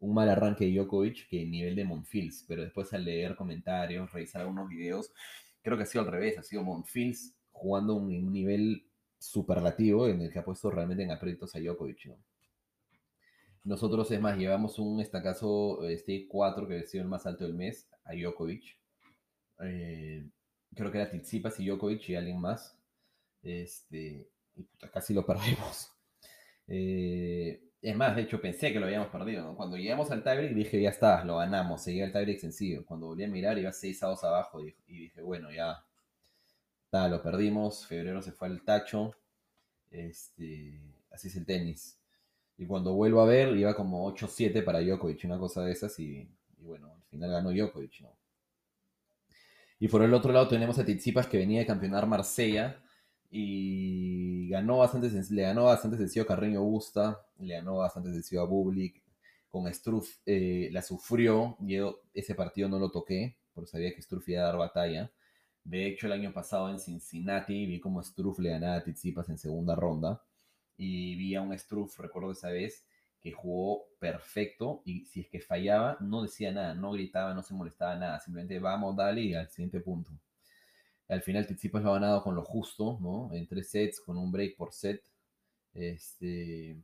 un 0.00 0.14
mal 0.14 0.28
arranque 0.28 0.66
de 0.66 0.72
Djokovic 0.72 1.28
que 1.28 1.42
el 1.42 1.50
nivel 1.50 1.74
de 1.76 1.84
Monfils, 1.84 2.44
pero 2.46 2.62
después 2.62 2.92
al 2.92 3.04
leer 3.04 3.36
comentarios, 3.36 4.12
revisar 4.12 4.42
algunos 4.42 4.68
videos, 4.68 5.12
creo 5.62 5.76
que 5.76 5.84
ha 5.84 5.86
sido 5.86 6.04
al 6.04 6.10
revés, 6.10 6.38
ha 6.38 6.42
sido 6.42 6.62
Monfils 6.62 7.34
jugando 7.50 7.94
un, 7.94 8.04
un 8.06 8.32
nivel 8.32 8.86
superlativo 9.18 10.08
en 10.08 10.20
el 10.22 10.30
que 10.30 10.38
ha 10.38 10.44
puesto 10.44 10.70
realmente 10.70 11.02
en 11.02 11.10
aprietos 11.10 11.54
a 11.54 11.60
Djokovic, 11.60 12.06
¿no? 12.06 12.18
Nosotros, 13.66 14.08
es 14.12 14.20
más, 14.20 14.38
llevamos 14.38 14.78
un 14.78 15.00
estacazo 15.00 15.88
este 15.88 16.28
4 16.28 16.68
que 16.68 16.78
ha 16.78 16.86
sido 16.86 17.02
el 17.02 17.08
más 17.08 17.26
alto 17.26 17.42
del 17.42 17.54
mes 17.54 17.88
a 18.04 18.14
Djokovic. 18.14 18.78
Eh, 19.60 20.24
creo 20.72 20.92
que 20.92 20.98
era 20.98 21.10
Tsitsipas 21.10 21.58
y 21.58 21.66
Djokovic 21.66 22.08
y 22.08 22.14
alguien 22.14 22.40
más. 22.40 22.78
Este, 23.42 24.30
y 24.54 24.62
puta, 24.62 24.88
casi 24.90 25.12
lo 25.12 25.26
perdimos. 25.26 25.92
Eh, 26.68 27.62
es 27.90 27.96
más, 27.96 28.16
de 28.16 28.22
hecho 28.22 28.40
pensé 28.40 28.72
que 28.72 28.80
lo 28.80 28.86
habíamos 28.86 29.08
perdido. 29.08 29.54
Cuando 29.54 29.76
llegamos 29.76 30.10
al 30.10 30.24
tiebreak 30.24 30.54
dije, 30.54 30.82
ya 30.82 30.90
está, 30.90 31.24
lo 31.24 31.36
ganamos, 31.36 31.82
seguía 31.82 32.04
el 32.04 32.10
tiebreak 32.10 32.40
sencillo. 32.40 32.84
Cuando 32.84 33.06
volví 33.06 33.22
a 33.22 33.28
mirar 33.28 33.56
iba 33.58 33.72
6 33.72 34.02
a 34.02 34.08
2 34.08 34.24
abajo 34.24 34.60
y, 34.60 34.74
dije, 34.88 35.22
bueno, 35.22 35.52
ya 35.52 35.84
está, 36.84 37.06
lo 37.06 37.22
perdimos, 37.22 37.86
febrero 37.86 38.22
se 38.22 38.32
fue 38.32 38.48
al 38.48 38.62
tacho. 38.62 39.14
Este, 39.88 40.80
así 41.12 41.28
es 41.28 41.36
el 41.36 41.46
tenis. 41.46 41.96
Y 42.58 42.66
cuando 42.66 42.92
vuelvo 42.94 43.20
a 43.20 43.26
ver, 43.26 43.56
iba 43.56 43.76
como 43.76 44.12
8-7 44.12 44.64
para 44.64 44.80
Djokovic, 44.80 45.24
una 45.24 45.38
cosa 45.38 45.62
de 45.62 45.70
esas, 45.70 45.96
y, 46.00 46.28
bueno, 46.58 46.92
al 46.92 47.02
final 47.04 47.30
ganó 47.30 47.52
Djokovic, 47.52 48.00
¿no? 48.00 48.16
Y 49.78 49.86
por 49.86 50.02
el 50.02 50.12
otro 50.12 50.32
lado 50.32 50.48
tenemos 50.48 50.76
a 50.80 50.84
Tsitsipas 50.84 51.28
que 51.28 51.38
venía 51.38 51.60
de 51.60 51.66
campeonar 51.66 52.08
Marsella 52.08 52.82
y 53.38 54.48
ganó 54.48 54.78
bastante, 54.78 55.10
le 55.10 55.42
ganó 55.42 55.64
bastante 55.64 55.98
sencillo 55.98 56.22
a 56.22 56.26
Carreño 56.26 56.62
Busta, 56.62 57.20
le 57.38 57.54
ganó 57.54 57.76
bastante 57.76 58.10
sencillo 58.10 58.40
a 58.40 58.46
Bublik, 58.46 59.02
con 59.50 59.72
Struff 59.72 60.20
eh, 60.24 60.70
la 60.72 60.80
sufrió, 60.80 61.56
yo 61.60 62.00
ese 62.14 62.34
partido 62.34 62.68
no 62.70 62.78
lo 62.78 62.90
toqué, 62.90 63.36
porque 63.52 63.70
sabía 63.70 63.94
que 63.94 64.00
Struff 64.00 64.26
iba 64.30 64.40
a 64.40 64.46
dar 64.46 64.56
batalla. 64.56 65.12
De 65.64 65.86
hecho, 65.86 66.06
el 66.06 66.14
año 66.14 66.32
pasado 66.32 66.70
en 66.70 66.78
Cincinnati 66.80 67.66
vi 67.66 67.78
como 67.78 68.02
Struff 68.02 68.38
le 68.38 68.50
ganaba 68.50 68.76
a 68.76 68.82
Tsitsipas 68.82 69.28
en 69.28 69.36
segunda 69.36 69.74
ronda 69.74 70.22
y 70.78 71.16
vi 71.16 71.34
a 71.34 71.42
un 71.42 71.56
Struff, 71.58 71.98
recuerdo 71.98 72.32
esa 72.32 72.48
vez, 72.48 72.86
que 73.20 73.32
jugó 73.32 73.84
perfecto 73.98 74.80
y 74.86 75.04
si 75.04 75.20
es 75.20 75.28
que 75.28 75.40
fallaba 75.40 75.98
no 76.00 76.22
decía 76.22 76.52
nada, 76.52 76.74
no 76.74 76.92
gritaba, 76.92 77.34
no 77.34 77.42
se 77.42 77.52
molestaba 77.52 77.96
nada, 77.96 78.18
simplemente 78.20 78.58
vamos, 78.60 78.96
dale 78.96 79.20
y 79.20 79.34
al 79.34 79.50
siguiente 79.50 79.80
punto. 79.80 80.12
Al 81.08 81.22
final 81.22 81.46
Tsitsipas 81.46 81.82
lo 81.82 81.90
ha 81.90 81.94
ganado 81.94 82.22
con 82.22 82.34
lo 82.34 82.44
justo, 82.44 82.98
¿no? 83.00 83.30
En 83.32 83.46
tres 83.48 83.70
sets, 83.70 84.00
con 84.00 84.18
un 84.18 84.32
break 84.32 84.56
por 84.56 84.72
set. 84.72 85.02
Este... 85.74 86.78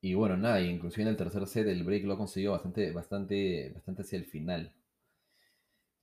Y 0.00 0.14
bueno, 0.14 0.36
nada, 0.36 0.60
y 0.60 0.68
inclusive 0.70 1.02
en 1.02 1.08
el 1.08 1.16
tercer 1.16 1.48
set 1.48 1.66
el 1.66 1.82
break 1.82 2.04
lo 2.04 2.14
ha 2.14 2.16
conseguido 2.16 2.52
bastante, 2.52 2.92
bastante, 2.92 3.72
bastante 3.74 4.02
hacia 4.02 4.18
el 4.20 4.24
final. 4.24 4.72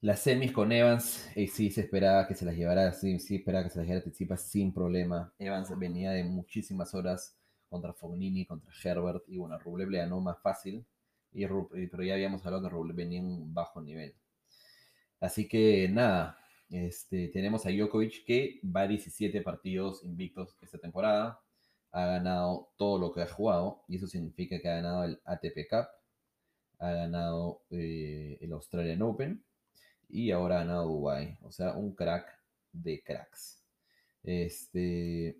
Las 0.02 0.20
semis 0.20 0.52
con 0.52 0.70
Evans, 0.70 1.30
eh, 1.34 1.46
sí 1.48 1.70
se 1.70 1.80
esperaba 1.80 2.26
que 2.28 2.34
se 2.34 2.44
las 2.44 2.54
llevara, 2.54 2.92
sí, 2.92 3.18
sí 3.18 3.36
esperaba 3.36 3.64
que 3.64 3.70
se 3.70 3.78
las 3.78 3.86
llevara 3.88 4.02
Tsitsipas 4.04 4.42
sin 4.42 4.70
problema. 4.74 5.32
Evans 5.38 5.78
venía 5.78 6.10
de 6.10 6.24
muchísimas 6.24 6.92
horas 6.94 7.38
contra 7.70 7.94
Fognini, 7.94 8.44
contra 8.44 8.70
Herbert, 8.84 9.22
y 9.28 9.38
bueno, 9.38 9.58
Rublev 9.58 9.88
le 9.88 9.98
ganó 9.98 10.20
más 10.20 10.38
fácil, 10.42 10.84
y 11.32 11.44
y- 11.46 11.86
pero 11.86 12.02
ya 12.02 12.12
habíamos 12.14 12.44
hablado 12.44 12.64
que 12.64 12.68
Rublev 12.68 12.96
venía 12.96 13.20
en 13.20 13.26
un 13.26 13.54
bajo 13.54 13.80
nivel. 13.80 14.14
Así 15.22 15.46
que 15.46 15.88
nada, 15.88 16.36
este, 16.68 17.28
tenemos 17.28 17.64
a 17.64 17.70
Djokovic 17.70 18.24
que 18.26 18.60
va 18.64 18.88
17 18.88 19.40
partidos 19.40 20.02
invictos 20.04 20.56
esta 20.60 20.78
temporada, 20.78 21.40
ha 21.92 22.06
ganado 22.06 22.72
todo 22.76 22.98
lo 22.98 23.12
que 23.12 23.22
ha 23.22 23.28
jugado, 23.28 23.84
y 23.86 23.96
eso 23.96 24.08
significa 24.08 24.60
que 24.60 24.68
ha 24.68 24.76
ganado 24.76 25.04
el 25.04 25.20
ATP 25.24 25.68
Cup, 25.70 25.86
ha 26.80 26.90
ganado 26.90 27.62
eh, 27.70 28.36
el 28.40 28.52
Australian 28.52 29.02
Open, 29.02 29.44
y 30.08 30.32
ahora 30.32 30.56
ha 30.56 30.64
ganado 30.64 30.88
Dubai. 30.88 31.38
O 31.42 31.52
sea, 31.52 31.74
un 31.74 31.94
crack 31.94 32.26
de 32.72 33.00
cracks. 33.04 33.62
Este, 34.24 35.38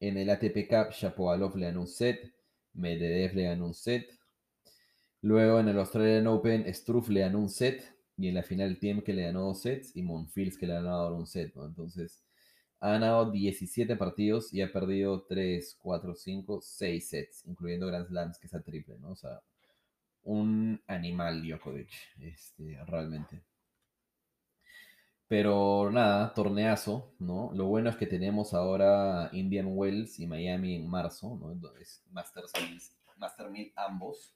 en 0.00 0.16
el 0.16 0.30
ATP 0.30 0.66
Cup, 0.66 0.92
Shapovalov 0.92 1.56
le 1.56 1.66
ganó 1.66 1.82
un 1.82 1.88
set, 1.88 2.32
Medvedev 2.72 3.34
le 3.34 3.42
ganó 3.42 3.66
un 3.66 3.74
set. 3.74 4.18
Luego 5.20 5.60
en 5.60 5.68
el 5.68 5.78
Australian 5.78 6.26
Open, 6.28 6.72
Struff 6.72 7.10
le 7.10 7.20
ganó 7.20 7.38
un 7.38 7.50
set. 7.50 7.99
Y 8.20 8.28
en 8.28 8.34
la 8.34 8.42
final, 8.42 8.78
Tiem 8.78 9.02
que 9.02 9.14
le 9.14 9.22
ganó 9.24 9.46
dos 9.46 9.62
sets. 9.62 9.96
Y 9.96 10.02
Monfils 10.02 10.58
que 10.58 10.66
le 10.66 10.74
ha 10.74 10.76
ganado 10.76 11.02
ahora 11.02 11.16
un 11.16 11.26
set. 11.26 11.54
¿no? 11.54 11.66
Entonces, 11.66 12.22
ha 12.80 12.90
ganado 12.92 13.30
17 13.30 13.96
partidos 13.96 14.52
y 14.54 14.62
ha 14.62 14.72
perdido 14.72 15.22
3, 15.28 15.78
4, 15.82 16.14
5, 16.14 16.60
6 16.62 17.08
sets, 17.08 17.46
incluyendo 17.46 17.86
Grand 17.86 18.06
Slams, 18.06 18.38
que 18.38 18.46
es 18.46 18.54
a 18.54 18.62
triple, 18.62 18.98
¿no? 18.98 19.10
O 19.10 19.16
sea, 19.16 19.40
un 20.22 20.82
animal 20.86 21.42
Djokovic, 21.42 21.90
este, 22.20 22.78
realmente. 22.86 23.42
Pero 25.28 25.90
nada, 25.92 26.32
torneazo, 26.34 27.14
¿no? 27.18 27.52
Lo 27.54 27.66
bueno 27.66 27.90
es 27.90 27.96
que 27.96 28.06
tenemos 28.06 28.52
ahora 28.52 29.30
Indian 29.32 29.68
Wells 29.68 30.18
y 30.18 30.26
Miami 30.26 30.74
en 30.74 30.88
marzo, 30.88 31.36
¿no? 31.40 31.52
Entonces, 31.52 32.02
Masters, 32.10 32.52
Master 33.16 33.50
1000 33.50 33.72
ambos. 33.76 34.34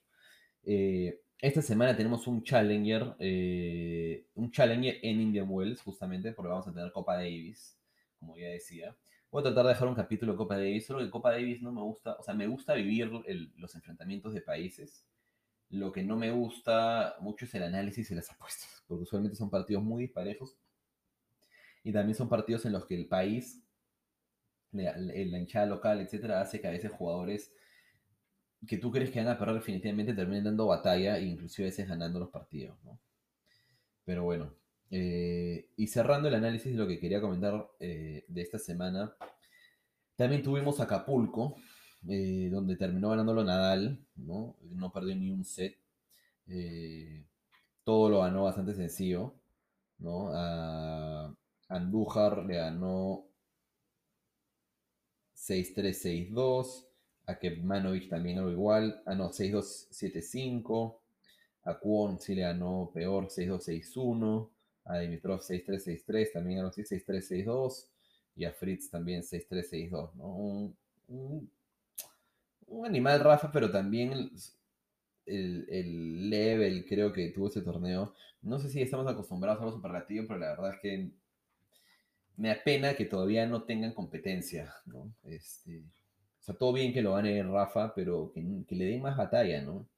Eh, 0.62 1.21
esta 1.41 1.62
semana 1.62 1.97
tenemos 1.97 2.26
un 2.26 2.43
Challenger, 2.43 3.17
eh, 3.19 4.26
un 4.35 4.50
Challenger 4.50 4.99
en 5.03 5.21
Indian 5.21 5.47
Wells, 5.49 5.83
justamente, 5.83 6.33
porque 6.33 6.49
vamos 6.49 6.67
a 6.67 6.73
tener 6.73 6.93
Copa 6.93 7.17
Davis, 7.17 7.79
como 8.19 8.37
ya 8.37 8.49
decía. 8.49 8.97
Voy 9.31 9.41
a 9.41 9.45
tratar 9.45 9.64
de 9.64 9.71
dejar 9.71 9.88
un 9.88 9.95
capítulo 9.95 10.33
de 10.33 10.38
Copa 10.38 10.57
Davis, 10.57 10.87
solo 10.87 11.00
que 11.00 11.11
Copa 11.11 11.33
Davis 11.33 11.61
no 11.61 11.73
me 11.73 11.83
gusta, 11.83 12.17
o 12.19 12.23
sea, 12.23 12.35
me 12.35 12.47
gusta 12.47 12.75
vivir 12.75 13.11
los 13.57 13.75
enfrentamientos 13.75 14.33
de 14.33 14.41
países. 14.41 15.05
Lo 15.71 15.93
que 15.93 16.03
no 16.05 16.17
me 16.17 16.31
gusta 16.31 17.17
mucho 17.21 17.45
es 17.47 17.55
el 17.55 17.64
análisis 17.64 18.11
y 18.11 18.14
las 18.14 18.31
apuestas, 18.33 18.85
porque 18.87 19.03
usualmente 19.03 19.37
son 19.37 19.50
partidos 19.50 19.83
muy 19.83 20.05
disparejos 20.05 20.57
y 21.83 21.93
también 21.93 22.17
son 22.17 22.29
partidos 22.29 22.64
en 22.64 22.73
los 22.73 22.87
que 22.87 22.95
el 22.95 23.07
país, 23.07 23.62
la, 24.73 24.97
la 24.97 25.38
hinchada 25.38 25.67
local, 25.67 26.00
etcétera, 26.00 26.41
hace 26.41 26.61
que 26.61 26.67
a 26.67 26.71
veces 26.71 26.91
jugadores 26.91 27.53
que 28.66 28.78
tú 28.78 28.90
crees 28.90 29.11
que 29.11 29.21
van 29.21 29.28
a 29.28 29.38
perder 29.38 29.56
definitivamente 29.56 30.14
terminen 30.14 30.44
dando 30.44 30.66
batalla 30.66 31.18
e 31.18 31.25
inclusive 31.25 31.68
a 31.68 31.71
veces 31.71 31.88
ganando 31.88 32.21
los 32.21 32.30
partidos, 32.30 32.76
¿no? 32.85 32.99
Pero 34.04 34.25
bueno, 34.25 34.54
eh, 34.90 35.71
y 35.76 35.87
cerrando 35.87 36.28
el 36.28 36.35
análisis 36.35 36.73
de 36.73 36.78
lo 36.78 36.87
que 36.87 36.99
quería 36.99 37.21
comentar 37.21 37.68
eh, 37.80 38.25
de 38.28 38.42
esta 38.42 38.59
semana, 38.59 39.14
también 40.16 40.42
tuvimos 40.42 40.80
Acapulco, 40.80 41.56
eh, 42.09 42.49
donde 42.52 42.76
terminó 42.76 43.11
ganándolo 43.11 43.44
Nadal, 43.44 44.04
¿no? 44.16 44.56
No 44.62 44.92
perdió 44.92 45.16
ni 45.16 45.30
un 45.30 45.44
set, 45.44 45.78
eh, 46.47 47.25
todo 47.85 48.09
lo 48.09 48.21
ganó 48.21 48.44
bastante 48.44 48.75
sencillo. 48.75 49.35
¿no? 49.99 50.30
A 50.33 51.35
Andújar 51.68 52.44
le 52.44 52.56
ganó 52.56 53.26
6-3-6-2. 55.35 56.87
A 57.26 57.38
Kepmanovic 57.38 58.09
también 58.09 58.38
algo 58.38 58.50
igual. 58.50 59.02
Ah, 59.07 59.14
no, 59.14 59.31
6-2-7-5. 59.31 60.99
A 61.64 61.78
Kwon 61.78 62.19
sí 62.19 62.35
le 62.35 62.43
ganó 62.43 62.90
peor, 62.93 63.28
6-2-6-1. 63.28 64.50
A 64.85 64.99
Dimitrov 64.99 65.40
6-3-6-3, 65.40 66.33
también 66.33 66.64
así, 66.64 66.83
6-3-6-2. 66.83 67.87
Y 68.37 68.45
a 68.45 68.52
Fritz 68.52 68.90
también 68.90 69.23
6-3-6-2, 69.23 70.14
¿no? 70.14 70.75
Un, 71.09 71.50
animal 72.85 73.21
Rafa, 73.21 73.52
pero 73.52 73.71
también 73.71 74.12
el, 75.26 75.66
el, 75.71 76.28
level 76.28 76.85
creo 76.87 77.12
que 77.12 77.28
tuvo 77.28 77.49
ese 77.49 77.62
torneo. 77.62 78.14
No 78.43 78.59
sé 78.59 78.69
si 78.69 78.83
estamos 78.83 79.07
acostumbrados 79.07 79.62
a 79.62 79.64
los 79.66 79.75
superlativos, 79.75 80.26
pero 80.26 80.40
la 80.40 80.50
verdad 80.50 80.75
es 80.75 80.81
que 80.81 81.11
me 82.37 82.49
da 82.49 82.57
pena 82.64 82.95
que 82.95 83.04
todavía 83.04 83.47
no 83.47 83.62
tengan 83.62 83.95
competencia, 83.95 84.75
¿no? 84.87 85.14
Este, 85.25 85.83
sea, 86.45 86.55
todo 86.57 86.73
bien 86.73 86.93
que 86.93 87.03
lo 87.03 87.15
gane 87.15 87.43
Rafa, 87.43 87.95
pero 87.95 88.31
que, 88.33 88.43
que, 88.67 88.77
le 88.77 88.87
den 88.87 89.03
más 89.03 89.17
batalla, 89.17 89.63
¿no? 89.63 89.89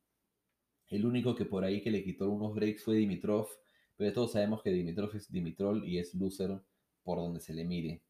El 0.88 1.06
único 1.06 1.34
que 1.34 1.44
por 1.44 1.64
ahí 1.64 1.82
que 1.82 1.90
le 1.90 2.04
quitó 2.04 2.30
unos 2.30 2.54
breaks 2.54 2.84
fue 2.84 2.96
Dimitrov, 2.96 3.48
pero 3.96 4.12
todos 4.12 4.32
sabemos 4.32 4.62
que 4.62 4.70
Dimitrov 4.70 5.14
es 5.16 5.30
Dimitrov 5.30 5.84
y 5.84 5.98
es 5.98 6.14
loser 6.14 6.60
por 7.02 7.18
donde 7.18 7.40
se 7.40 7.54
le 7.54 7.64
mire. 7.64 8.02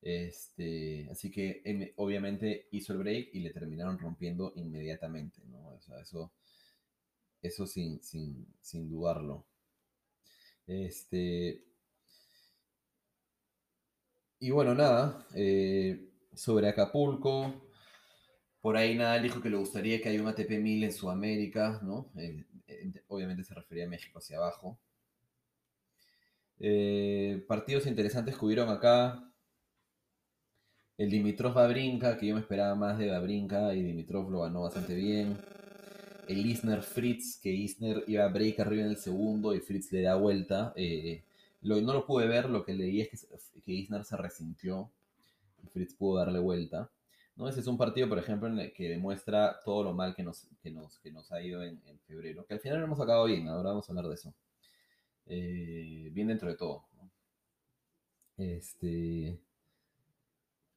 Este, 0.00 1.08
así 1.10 1.30
que 1.30 1.92
obviamente 1.96 2.68
hizo 2.72 2.92
el 2.92 3.00
break 3.00 3.30
y 3.34 3.40
le 3.40 3.50
terminaron 3.50 3.98
rompiendo 3.98 4.52
inmediatamente, 4.56 5.42
¿no? 5.46 5.68
O 5.68 5.80
sea, 5.80 6.00
eso, 6.00 6.32
eso 7.42 7.66
sin, 7.66 8.02
sin, 8.02 8.46
sin 8.60 8.88
dudarlo. 8.88 9.46
Este, 10.66 11.64
y 14.40 14.50
bueno, 14.50 14.74
nada, 14.74 15.26
eh, 15.34 16.07
sobre 16.34 16.68
Acapulco, 16.68 17.54
por 18.60 18.76
ahí 18.76 18.94
nada 18.96 19.18
dijo 19.20 19.40
que 19.40 19.50
le 19.50 19.56
gustaría 19.56 20.00
que 20.00 20.08
haya 20.08 20.20
un 20.22 20.28
ATP 20.28 20.50
1000 20.50 20.84
en 20.84 20.92
Sudamérica, 20.92 21.80
¿no? 21.82 22.10
Eh, 22.16 22.44
obviamente 23.08 23.44
se 23.44 23.54
refería 23.54 23.84
a 23.84 23.88
México 23.88 24.18
hacia 24.18 24.38
abajo. 24.38 24.78
Eh, 26.60 27.44
partidos 27.46 27.86
interesantes 27.86 28.36
que 28.36 28.44
hubieron 28.44 28.68
acá. 28.68 29.24
El 30.98 31.10
Dimitrov 31.10 31.54
Babrinka, 31.54 32.18
que 32.18 32.26
yo 32.26 32.34
me 32.34 32.40
esperaba 32.40 32.74
más 32.74 32.98
de 32.98 33.10
Babrinka 33.10 33.74
y 33.74 33.82
Dimitrov 33.82 34.30
lo 34.30 34.40
ganó 34.42 34.62
bastante 34.62 34.94
bien. 34.94 35.38
El 36.28 36.44
Isner 36.44 36.82
Fritz, 36.82 37.38
que 37.40 37.50
Isner 37.50 38.04
iba 38.06 38.24
a 38.24 38.28
break 38.28 38.60
arriba 38.60 38.82
en 38.82 38.90
el 38.90 38.96
segundo 38.98 39.54
y 39.54 39.60
Fritz 39.60 39.92
le 39.92 40.02
da 40.02 40.16
vuelta. 40.16 40.72
Eh, 40.76 41.24
lo, 41.62 41.80
no 41.80 41.92
lo 41.94 42.04
pude 42.06 42.26
ver, 42.26 42.50
lo 42.50 42.64
que 42.64 42.74
leí 42.74 43.00
es 43.00 43.08
que, 43.08 43.62
que 43.62 43.72
Isner 43.72 44.04
se 44.04 44.16
resintió. 44.16 44.90
Fritz 45.68 45.94
pudo 45.94 46.18
darle 46.18 46.38
vuelta. 46.38 46.90
¿no? 47.36 47.48
Ese 47.48 47.60
es 47.60 47.66
un 47.66 47.78
partido, 47.78 48.08
por 48.08 48.18
ejemplo, 48.18 48.50
que 48.74 48.88
demuestra 48.88 49.60
todo 49.64 49.84
lo 49.84 49.94
mal 49.94 50.14
que 50.14 50.22
nos, 50.22 50.48
que 50.62 50.70
nos, 50.70 50.98
que 50.98 51.10
nos 51.12 51.30
ha 51.32 51.40
ido 51.42 51.62
en, 51.62 51.80
febrero. 52.06 52.44
Que 52.46 52.54
al 52.54 52.60
final 52.60 52.78
lo 52.78 52.84
hemos 52.84 52.98
sacado 52.98 53.24
bien, 53.26 53.48
ahora 53.48 53.70
vamos 53.70 53.88
a 53.88 53.92
hablar 53.92 54.08
de 54.08 54.14
eso. 54.14 54.34
Eh, 55.26 56.10
bien 56.12 56.28
dentro 56.28 56.48
de 56.48 56.56
todo. 56.56 56.86
Este, 58.36 59.40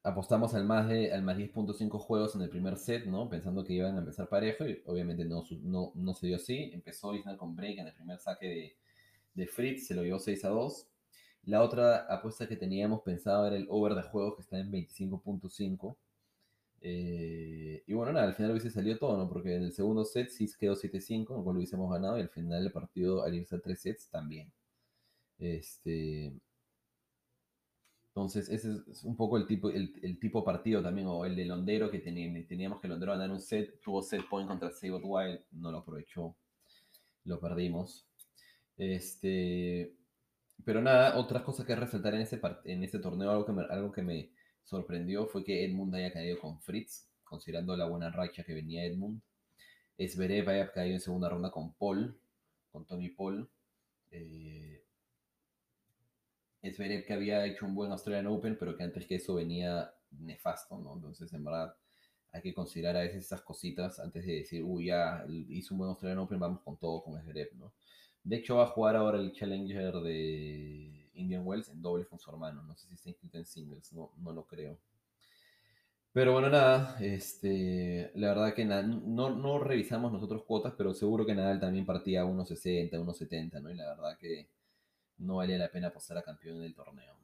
apostamos 0.02 0.54
al 0.54 0.64
más, 0.64 0.90
al 0.90 1.22
más 1.22 1.36
10.5 1.36 1.98
juegos 1.98 2.34
en 2.34 2.42
el 2.42 2.50
primer 2.50 2.76
set, 2.76 3.06
¿no? 3.06 3.28
Pensando 3.28 3.64
que 3.64 3.72
iban 3.74 3.96
a 3.96 4.00
empezar 4.00 4.28
parejo 4.28 4.66
y 4.66 4.82
obviamente 4.86 5.24
no, 5.24 5.44
no, 5.62 5.92
no 5.94 6.14
se 6.14 6.26
dio 6.26 6.36
así. 6.36 6.70
Empezó 6.72 7.14
Isner 7.14 7.36
con 7.36 7.54
break 7.54 7.78
en 7.78 7.86
el 7.86 7.94
primer 7.94 8.18
saque 8.18 8.46
de, 8.46 8.76
de 9.34 9.46
Fritz, 9.46 9.86
se 9.86 9.94
lo 9.94 10.02
llevó 10.02 10.18
6 10.18 10.44
a 10.44 10.48
2. 10.48 10.88
La 11.44 11.62
otra 11.62 12.06
apuesta 12.08 12.46
que 12.48 12.56
teníamos 12.56 13.02
pensado 13.02 13.46
era 13.46 13.56
el 13.56 13.66
over 13.68 13.94
de 13.94 14.02
juegos 14.02 14.36
que 14.36 14.42
está 14.42 14.58
en 14.58 14.70
25.5. 14.70 15.96
Eh, 16.82 17.82
y 17.86 17.92
bueno, 17.94 18.12
nada, 18.12 18.26
al 18.26 18.34
final 18.34 18.52
hubiese 18.52 18.70
salido 18.70 18.98
todo, 18.98 19.16
¿no? 19.16 19.28
Porque 19.28 19.56
en 19.56 19.64
el 19.64 19.72
segundo 19.72 20.04
set 20.04 20.28
sí 20.30 20.48
quedó 20.58 20.74
7-5, 20.76 21.26
con 21.26 21.38
lo 21.38 21.44
cual 21.44 21.56
hubiésemos 21.56 21.90
ganado, 21.90 22.18
y 22.18 22.22
al 22.22 22.28
final 22.28 22.62
del 22.62 22.72
partido, 22.72 23.22
al 23.22 23.34
irse 23.34 23.56
a 23.56 23.60
3 23.60 23.80
sets, 23.80 24.08
también. 24.08 24.52
Este, 25.38 26.32
entonces, 28.14 28.50
ese 28.50 28.76
es 28.90 29.04
un 29.04 29.16
poco 29.16 29.38
el 29.38 29.46
tipo, 29.46 29.70
el, 29.70 30.18
tipo 30.20 30.44
partido 30.44 30.82
también, 30.82 31.06
o 31.06 31.24
el 31.24 31.34
de 31.34 31.46
Londero, 31.46 31.90
que 31.90 31.98
teníamos 31.98 32.78
que 32.80 32.88
Londero 32.88 33.12
ganar 33.12 33.30
un 33.30 33.40
set, 33.40 33.80
tuvo 33.80 34.02
set 34.02 34.28
point 34.28 34.46
contra 34.46 34.70
Sabot 34.70 35.00
Wild, 35.02 35.40
no 35.52 35.72
lo 35.72 35.78
aprovechó, 35.78 36.36
lo 37.24 37.40
perdimos. 37.40 38.06
Este, 38.76 39.94
pero 40.64 40.80
nada, 40.80 41.16
otras 41.16 41.42
cosas 41.42 41.66
que 41.66 41.76
resaltar 41.76 42.14
en 42.14 42.22
ese, 42.22 42.40
en 42.64 42.82
ese 42.82 42.98
torneo, 42.98 43.30
algo 43.30 43.46
que, 43.46 43.52
me, 43.52 43.62
algo 43.64 43.92
que 43.92 44.02
me 44.02 44.30
sorprendió 44.62 45.26
fue 45.26 45.44
que 45.44 45.64
Edmund 45.64 45.94
haya 45.94 46.12
caído 46.12 46.38
con 46.38 46.60
Fritz, 46.60 47.08
considerando 47.24 47.76
la 47.76 47.86
buena 47.86 48.10
racha 48.10 48.44
que 48.44 48.54
venía 48.54 48.84
Edmund. 48.84 49.20
Esberev 49.98 50.48
haya 50.48 50.72
caído 50.72 50.94
en 50.94 51.00
segunda 51.00 51.28
ronda 51.28 51.50
con 51.50 51.74
Paul, 51.74 52.18
con 52.70 52.86
Tony 52.86 53.10
Paul. 53.10 53.48
Eh, 54.10 54.84
Esberev 56.62 57.04
que 57.04 57.12
había 57.12 57.44
hecho 57.46 57.66
un 57.66 57.74
buen 57.74 57.90
Australian 57.90 58.26
Open, 58.28 58.56
pero 58.58 58.76
que 58.76 58.84
antes 58.84 59.06
que 59.06 59.16
eso 59.16 59.34
venía 59.34 59.92
nefasto, 60.10 60.78
¿no? 60.78 60.94
Entonces, 60.94 61.32
en 61.32 61.44
verdad, 61.44 61.74
hay 62.30 62.40
que 62.40 62.54
considerar 62.54 62.96
a 62.96 63.00
veces 63.00 63.24
esas 63.24 63.42
cositas 63.42 63.98
antes 63.98 64.24
de 64.24 64.36
decir, 64.36 64.62
uy, 64.62 64.86
ya 64.86 65.24
hizo 65.28 65.74
un 65.74 65.78
buen 65.78 65.90
Australian 65.90 66.20
Open, 66.20 66.38
vamos 66.38 66.60
con 66.62 66.76
todo 66.78 67.02
con 67.02 67.18
Esberev, 67.18 67.54
¿no? 67.56 67.72
De 68.24 68.36
hecho, 68.36 68.56
va 68.56 68.64
a 68.64 68.68
jugar 68.68 68.96
ahora 68.96 69.18
el 69.18 69.32
Challenger 69.32 69.94
de 69.94 71.10
Indian 71.14 71.42
Wells 71.46 71.68
en 71.68 71.82
doble 71.82 72.06
con 72.06 72.18
su 72.18 72.30
hermano. 72.30 72.62
No 72.62 72.74
sé 72.76 72.88
si 72.88 72.94
está 72.94 73.08
inscrito 73.10 73.38
en 73.38 73.44
singles, 73.44 73.92
no, 73.92 74.12
no 74.18 74.32
lo 74.32 74.46
creo. 74.46 74.78
Pero 76.12 76.32
bueno, 76.32 76.50
nada, 76.50 76.98
este, 77.00 78.12
la 78.14 78.28
verdad 78.28 78.54
que 78.54 78.66
no, 78.66 79.30
no 79.30 79.58
revisamos 79.58 80.12
nosotros 80.12 80.44
cuotas, 80.44 80.74
pero 80.76 80.92
seguro 80.92 81.24
que 81.24 81.34
Nadal 81.34 81.58
también 81.58 81.86
partía 81.86 82.20
a 82.20 82.24
1.60, 82.26 82.90
1.70, 82.92 83.62
¿no? 83.62 83.70
Y 83.70 83.74
la 83.74 83.88
verdad 83.88 84.18
que 84.18 84.48
no 85.18 85.36
valía 85.36 85.56
la 85.58 85.70
pena 85.70 85.92
pasar 85.92 86.18
a 86.18 86.22
campeón 86.22 86.60
del 86.60 86.74
torneo. 86.74 87.16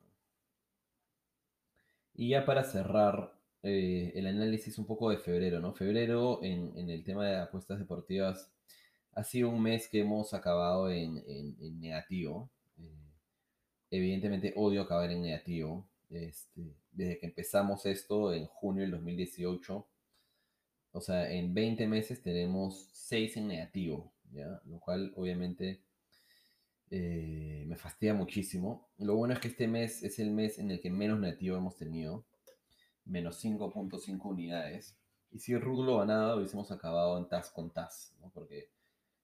Y 2.14 2.30
ya 2.30 2.44
para 2.44 2.64
cerrar 2.64 3.32
eh, 3.62 4.12
el 4.14 4.26
análisis 4.26 4.78
un 4.78 4.86
poco 4.86 5.10
de 5.10 5.18
febrero, 5.18 5.60
¿no? 5.60 5.74
Febrero 5.74 6.40
en, 6.42 6.72
en 6.76 6.90
el 6.90 7.04
tema 7.04 7.26
de 7.26 7.36
apuestas 7.36 7.78
deportivas 7.78 8.50
ha 9.18 9.24
sido 9.24 9.48
un 9.50 9.60
mes 9.60 9.88
que 9.88 9.98
hemos 9.98 10.32
acabado 10.32 10.92
en, 10.92 11.20
negativo. 11.80 12.52
Eh, 12.78 13.10
evidentemente 13.90 14.52
odio 14.54 14.82
acabar 14.82 15.10
en 15.10 15.22
negativo. 15.22 15.88
Este, 16.08 16.76
desde 16.92 17.18
que 17.18 17.26
empezamos 17.26 17.84
esto 17.86 18.32
en 18.32 18.46
junio 18.46 18.82
del 18.82 18.92
2018, 18.92 19.88
o 20.92 21.00
sea, 21.00 21.32
en 21.32 21.52
20 21.52 21.88
meses 21.88 22.22
tenemos 22.22 22.90
6 22.92 23.38
en 23.38 23.48
negativo, 23.48 24.12
¿ya? 24.30 24.62
Lo 24.66 24.78
cual 24.78 25.12
obviamente 25.16 25.82
eh, 26.92 27.64
me 27.66 27.74
fastidia 27.74 28.14
muchísimo. 28.14 28.88
Lo 28.98 29.16
bueno 29.16 29.34
es 29.34 29.40
que 29.40 29.48
este 29.48 29.66
mes 29.66 30.04
es 30.04 30.20
el 30.20 30.30
mes 30.30 30.60
en 30.60 30.70
el 30.70 30.80
que 30.80 30.90
menos 30.90 31.18
negativo 31.18 31.56
hemos 31.56 31.76
tenido, 31.76 32.24
menos 33.04 33.44
5.5 33.44 34.24
unidades. 34.24 34.96
Y 35.32 35.40
si 35.40 35.56
Ruth 35.56 35.84
lo 35.84 35.98
ganado, 35.98 36.36
hubiésemos 36.36 36.70
acabado 36.70 37.18
en 37.18 37.28
TAS 37.28 37.50
con 37.50 37.72
TAS, 37.72 38.14
¿no? 38.20 38.30
Porque 38.30 38.77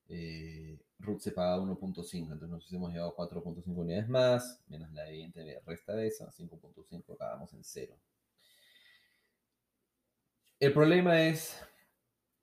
eh, 0.09 0.79
Root 0.99 1.21
se 1.21 1.33
paga 1.33 1.59
1.5, 1.59 2.33
entonces 2.33 2.49
nos 2.49 2.73
hemos 2.73 2.93
llevado 2.93 3.15
4.5 3.17 3.63
unidades 3.67 4.09
más, 4.09 4.63
menos 4.69 4.93
la 4.93 5.09
evidente 5.09 5.61
resta 5.67 5.95
de 5.95 6.07
esa, 6.07 6.31
5.5 6.31 7.15
acabamos 7.15 7.53
en 7.53 7.65
0. 7.65 7.97
El 10.61 10.73
problema 10.73 11.21
es, 11.23 11.61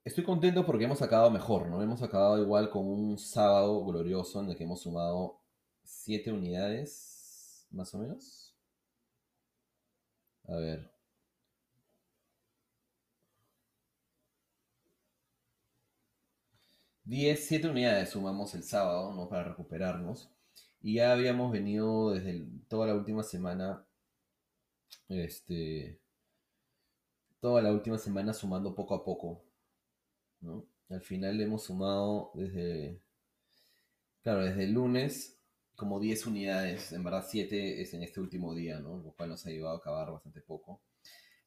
estoy 0.03 0.23
contento 0.23 0.65
porque 0.65 0.85
hemos 0.85 1.01
acabado 1.01 1.31
mejor, 1.31 1.67
¿no? 1.67 1.81
Hemos 1.81 2.01
acabado 2.01 2.41
igual 2.41 2.69
con 2.69 2.85
un 2.87 3.17
sábado 3.17 3.83
glorioso 3.85 4.41
en 4.41 4.49
el 4.49 4.55
que 4.55 4.63
hemos 4.63 4.81
sumado 4.81 5.39
7 5.83 6.31
unidades, 6.31 7.67
más 7.71 7.93
o 7.95 7.99
menos. 7.99 8.55
A 10.47 10.55
ver, 10.55 10.91
10, 17.11 17.45
7 17.45 17.67
unidades 17.67 18.11
sumamos 18.11 18.55
el 18.55 18.63
sábado, 18.63 19.11
¿no? 19.13 19.27
Para 19.27 19.43
recuperarnos. 19.43 20.29
Y 20.81 20.95
ya 20.95 21.11
habíamos 21.11 21.51
venido 21.51 22.11
desde 22.11 22.47
toda 22.69 22.87
la 22.87 22.95
última 22.95 23.21
semana, 23.21 23.85
este, 25.09 25.99
toda 27.41 27.61
la 27.61 27.73
última 27.73 27.97
semana 27.97 28.33
sumando 28.33 28.73
poco 28.73 28.95
a 28.95 29.03
poco, 29.03 29.43
¿no? 30.39 30.65
Al 30.89 31.01
final 31.01 31.41
hemos 31.41 31.63
sumado 31.63 32.31
desde, 32.33 33.01
claro, 34.23 34.45
desde 34.45 34.63
el 34.63 34.71
lunes 34.71 35.37
como 35.75 35.99
10 35.99 36.27
unidades, 36.27 36.93
en 36.93 37.03
verdad 37.03 37.25
7 37.27 37.81
es 37.81 37.93
en 37.93 38.03
este 38.03 38.21
último 38.21 38.55
día, 38.55 38.79
¿no? 38.79 38.99
Lo 38.99 39.11
cual 39.11 39.31
nos 39.31 39.45
ha 39.45 39.49
llevado 39.49 39.75
a 39.75 39.79
acabar 39.79 40.11
bastante 40.11 40.39
poco. 40.39 40.79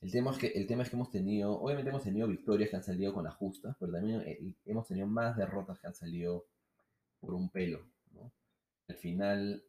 El 0.05 0.13
tema, 0.13 0.33
es 0.33 0.37
que, 0.37 0.49
el 0.49 0.67
tema 0.67 0.83
es 0.83 0.91
que 0.91 0.97
hemos 0.97 1.11
tenido, 1.11 1.59
obviamente 1.59 1.89
hemos 1.89 2.03
tenido 2.03 2.29
victorias 2.29 2.69
que 2.69 2.77
han 2.77 2.85
salido 2.85 3.15
con 3.15 3.27
ajustas, 3.27 3.75
pero 3.81 3.91
también 3.91 4.21
eh, 4.21 4.39
hemos 4.67 4.87
tenido 4.87 5.07
más 5.07 5.35
derrotas 5.35 5.81
que 5.81 5.87
han 5.87 5.95
salido 5.95 6.45
por 7.21 7.33
un 7.33 7.49
pelo. 7.49 7.81
Al 8.87 8.97
final, 8.97 9.65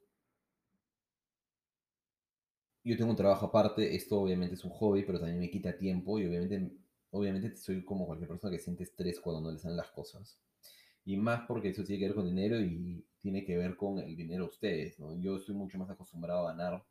yo 2.83 2.97
tengo 2.97 3.11
un 3.11 3.15
trabajo 3.15 3.45
aparte, 3.45 3.95
esto 3.95 4.19
obviamente 4.19 4.55
es 4.55 4.65
un 4.65 4.71
hobby, 4.71 5.03
pero 5.05 5.19
también 5.19 5.39
me 5.39 5.49
quita 5.49 5.77
tiempo 5.77 6.19
y 6.19 6.25
obviamente, 6.25 6.69
obviamente 7.11 7.55
soy 7.55 7.85
como 7.85 8.05
cualquier 8.05 8.27
persona 8.27 8.51
que 8.51 8.59
siente 8.61 8.83
estrés 8.83 9.21
cuando 9.21 9.39
no 9.39 9.51
le 9.53 9.57
salen 9.57 9.77
las 9.77 9.91
cosas. 9.91 10.37
Y 11.05 11.15
más 11.15 11.43
porque 11.47 11.69
eso 11.69 11.85
tiene 11.85 12.01
que 12.01 12.07
ver 12.07 12.15
con 12.15 12.25
dinero 12.25 12.59
y 12.59 13.05
tiene 13.21 13.45
que 13.45 13.55
ver 13.55 13.77
con 13.77 13.99
el 13.99 14.17
dinero 14.17 14.43
de 14.43 14.49
ustedes, 14.49 14.99
¿no? 14.99 15.17
Yo 15.17 15.37
estoy 15.37 15.55
mucho 15.55 15.77
más 15.77 15.89
acostumbrado 15.89 16.45
a 16.45 16.51
ganar 16.51 16.83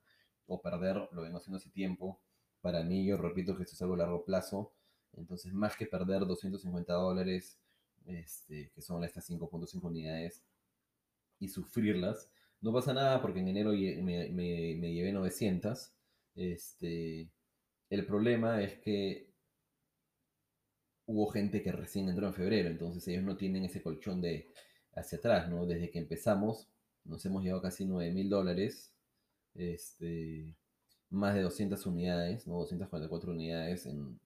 o 0.46 0.62
perder, 0.62 1.11
lo 1.12 1.20
vengo 1.20 1.37
haciendo 1.37 1.59
hace 1.59 1.68
tiempo. 1.68 2.18
Para 2.64 2.83
mí, 2.83 3.05
yo 3.05 3.18
repito 3.18 3.55
que 3.55 3.64
esto 3.64 3.74
es 3.74 3.83
algo 3.83 3.92
a 3.92 3.98
largo 3.98 4.24
plazo. 4.24 4.72
Entonces, 5.12 5.53
más 5.53 5.77
que 5.77 5.85
perder 5.85 6.24
250 6.24 6.94
dólares, 6.94 7.59
este, 8.07 8.70
que 8.74 8.81
son 8.81 9.05
estas 9.05 9.29
5.5 9.29 9.83
unidades, 9.83 10.42
y 11.38 11.48
sufrirlas, 11.48 12.31
no 12.62 12.72
pasa 12.72 12.94
nada 12.94 13.20
porque 13.20 13.40
en 13.40 13.48
enero 13.48 13.72
me, 13.72 14.31
me, 14.31 14.94
llevé 14.94 15.12
900. 15.12 15.92
Este, 16.37 17.29
el 17.90 18.07
problema 18.07 18.62
es 18.62 18.79
que 18.79 19.31
hubo 21.05 21.27
gente 21.27 21.62
que 21.62 21.70
recién 21.70 22.09
entró 22.09 22.29
en 22.29 22.33
febrero, 22.33 22.70
entonces 22.70 23.07
ellos 23.09 23.24
no 23.24 23.37
tienen 23.37 23.66
ese 23.66 23.83
colchón 23.83 24.22
de 24.22 24.48
hacia 24.94 25.18
atrás, 25.18 25.50
¿no? 25.50 25.66
Desde 25.66 25.90
que 25.90 25.98
empezamos 25.98 26.70
nos 27.05 27.27
hemos 27.27 27.42
llevado 27.42 27.61
casi 27.61 27.85
9 27.85 28.11
mil 28.11 28.31
dólares, 28.31 28.94
este, 29.53 30.57
más 31.14 31.35
de 31.35 31.42
200 31.42 31.85
unidades, 31.87 32.46
¿no? 32.46 32.55
244 32.59 33.33
unidades 33.33 33.87
en 33.87 34.18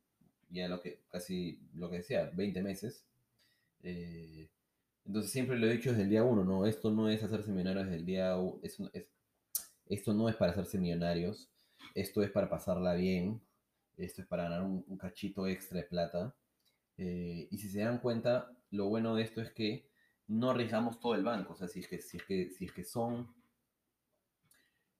ya 0.51 0.69
lo 0.69 0.81
que, 0.81 1.03
casi 1.11 1.61
lo 1.75 1.91
que 1.91 1.99
decía, 1.99 2.31
20 2.35 2.63
meses. 2.63 3.05
Eh, 3.83 4.49
entonces 5.05 5.31
siempre 5.33 5.59
lo 5.59 5.67
he 5.67 5.73
dicho 5.73 5.91
desde 5.91 6.05
el 6.05 6.11
día 6.11 6.25
uno, 6.25 6.45
¿no? 6.45 6.67
Esto 6.67 6.91
no 6.91 7.09
es 7.09 7.23
hacerse 7.23 7.51
millonarios 7.51 7.87
desde 7.87 7.99
el 7.99 8.07
día 8.07 8.37
uno, 8.37 8.61
esto 9.87 10.15
no 10.15 10.29
es 10.29 10.37
para 10.37 10.53
hacerse 10.53 10.79
millonarios, 10.79 11.51
esto 11.95 12.23
es 12.23 12.31
para 12.31 12.51
pasarla 12.51 12.95
bien, 12.95 13.41
esto 13.97 14.23
es 14.23 14.29
para 14.29 14.45
ganar 14.45 14.63
un, 14.63 14.99
cachito 14.99 15.47
extra 15.47 15.79
de 15.81 15.85
plata. 15.85 16.35
Eh, 16.97 17.49
y 17.51 17.59
si 17.59 17.69
se 17.69 17.81
dan 17.81 18.01
cuenta, 18.01 18.51
lo 18.71 18.89
bueno 18.89 19.15
de 19.15 19.23
esto 19.23 19.41
es 19.41 19.51
que 19.51 19.89
no 20.27 20.51
arriesgamos 20.51 21.01
todo 21.01 21.15
el 21.15 21.25
banco. 21.25 21.55
O 21.55 21.57
sea, 21.57 21.69
si 21.69 21.81
es 21.81 21.89
que, 21.89 22.01
si 22.01 22.19
es 22.19 22.25
que, 22.25 22.51
si 22.51 22.67
es 22.67 22.73
que 22.73 22.85
son. 22.85 23.35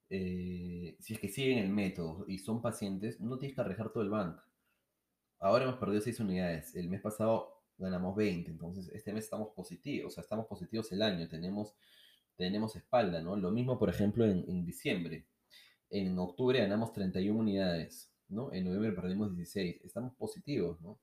Eh, 0.09 0.97
si 0.99 1.13
es 1.13 1.19
que 1.19 1.29
siguen 1.29 1.59
el 1.59 1.69
método 1.69 2.25
y 2.27 2.39
son 2.39 2.61
pacientes, 2.61 3.19
no 3.19 3.37
tienes 3.37 3.55
que 3.55 3.61
arriesgar 3.61 3.91
todo 3.91 4.03
el 4.03 4.09
banco. 4.09 4.43
Ahora 5.39 5.65
hemos 5.65 5.77
perdido 5.77 6.01
6 6.01 6.19
unidades. 6.19 6.75
El 6.75 6.89
mes 6.89 7.01
pasado 7.01 7.59
ganamos 7.77 8.15
20. 8.15 8.51
Entonces, 8.51 8.89
este 8.93 9.13
mes 9.13 9.23
estamos 9.25 9.49
positivos, 9.55 10.11
o 10.11 10.15
sea, 10.15 10.21
estamos 10.21 10.45
positivos 10.47 10.91
el 10.91 11.01
año, 11.01 11.27
tenemos, 11.27 11.75
tenemos 12.35 12.75
espalda, 12.75 13.21
¿no? 13.21 13.35
Lo 13.35 13.51
mismo, 13.51 13.79
por 13.79 13.89
ejemplo, 13.89 14.25
en, 14.25 14.65
diciembre. 14.65 15.25
En 15.89 16.17
octubre 16.19 16.59
ganamos 16.59 16.93
31 16.93 17.39
unidades, 17.39 18.11
¿no? 18.27 18.53
En 18.53 18.65
noviembre 18.65 18.91
perdimos 18.91 19.35
16. 19.35 19.81
Estamos 19.85 20.13
positivos, 20.15 20.79
¿no? 20.81 20.99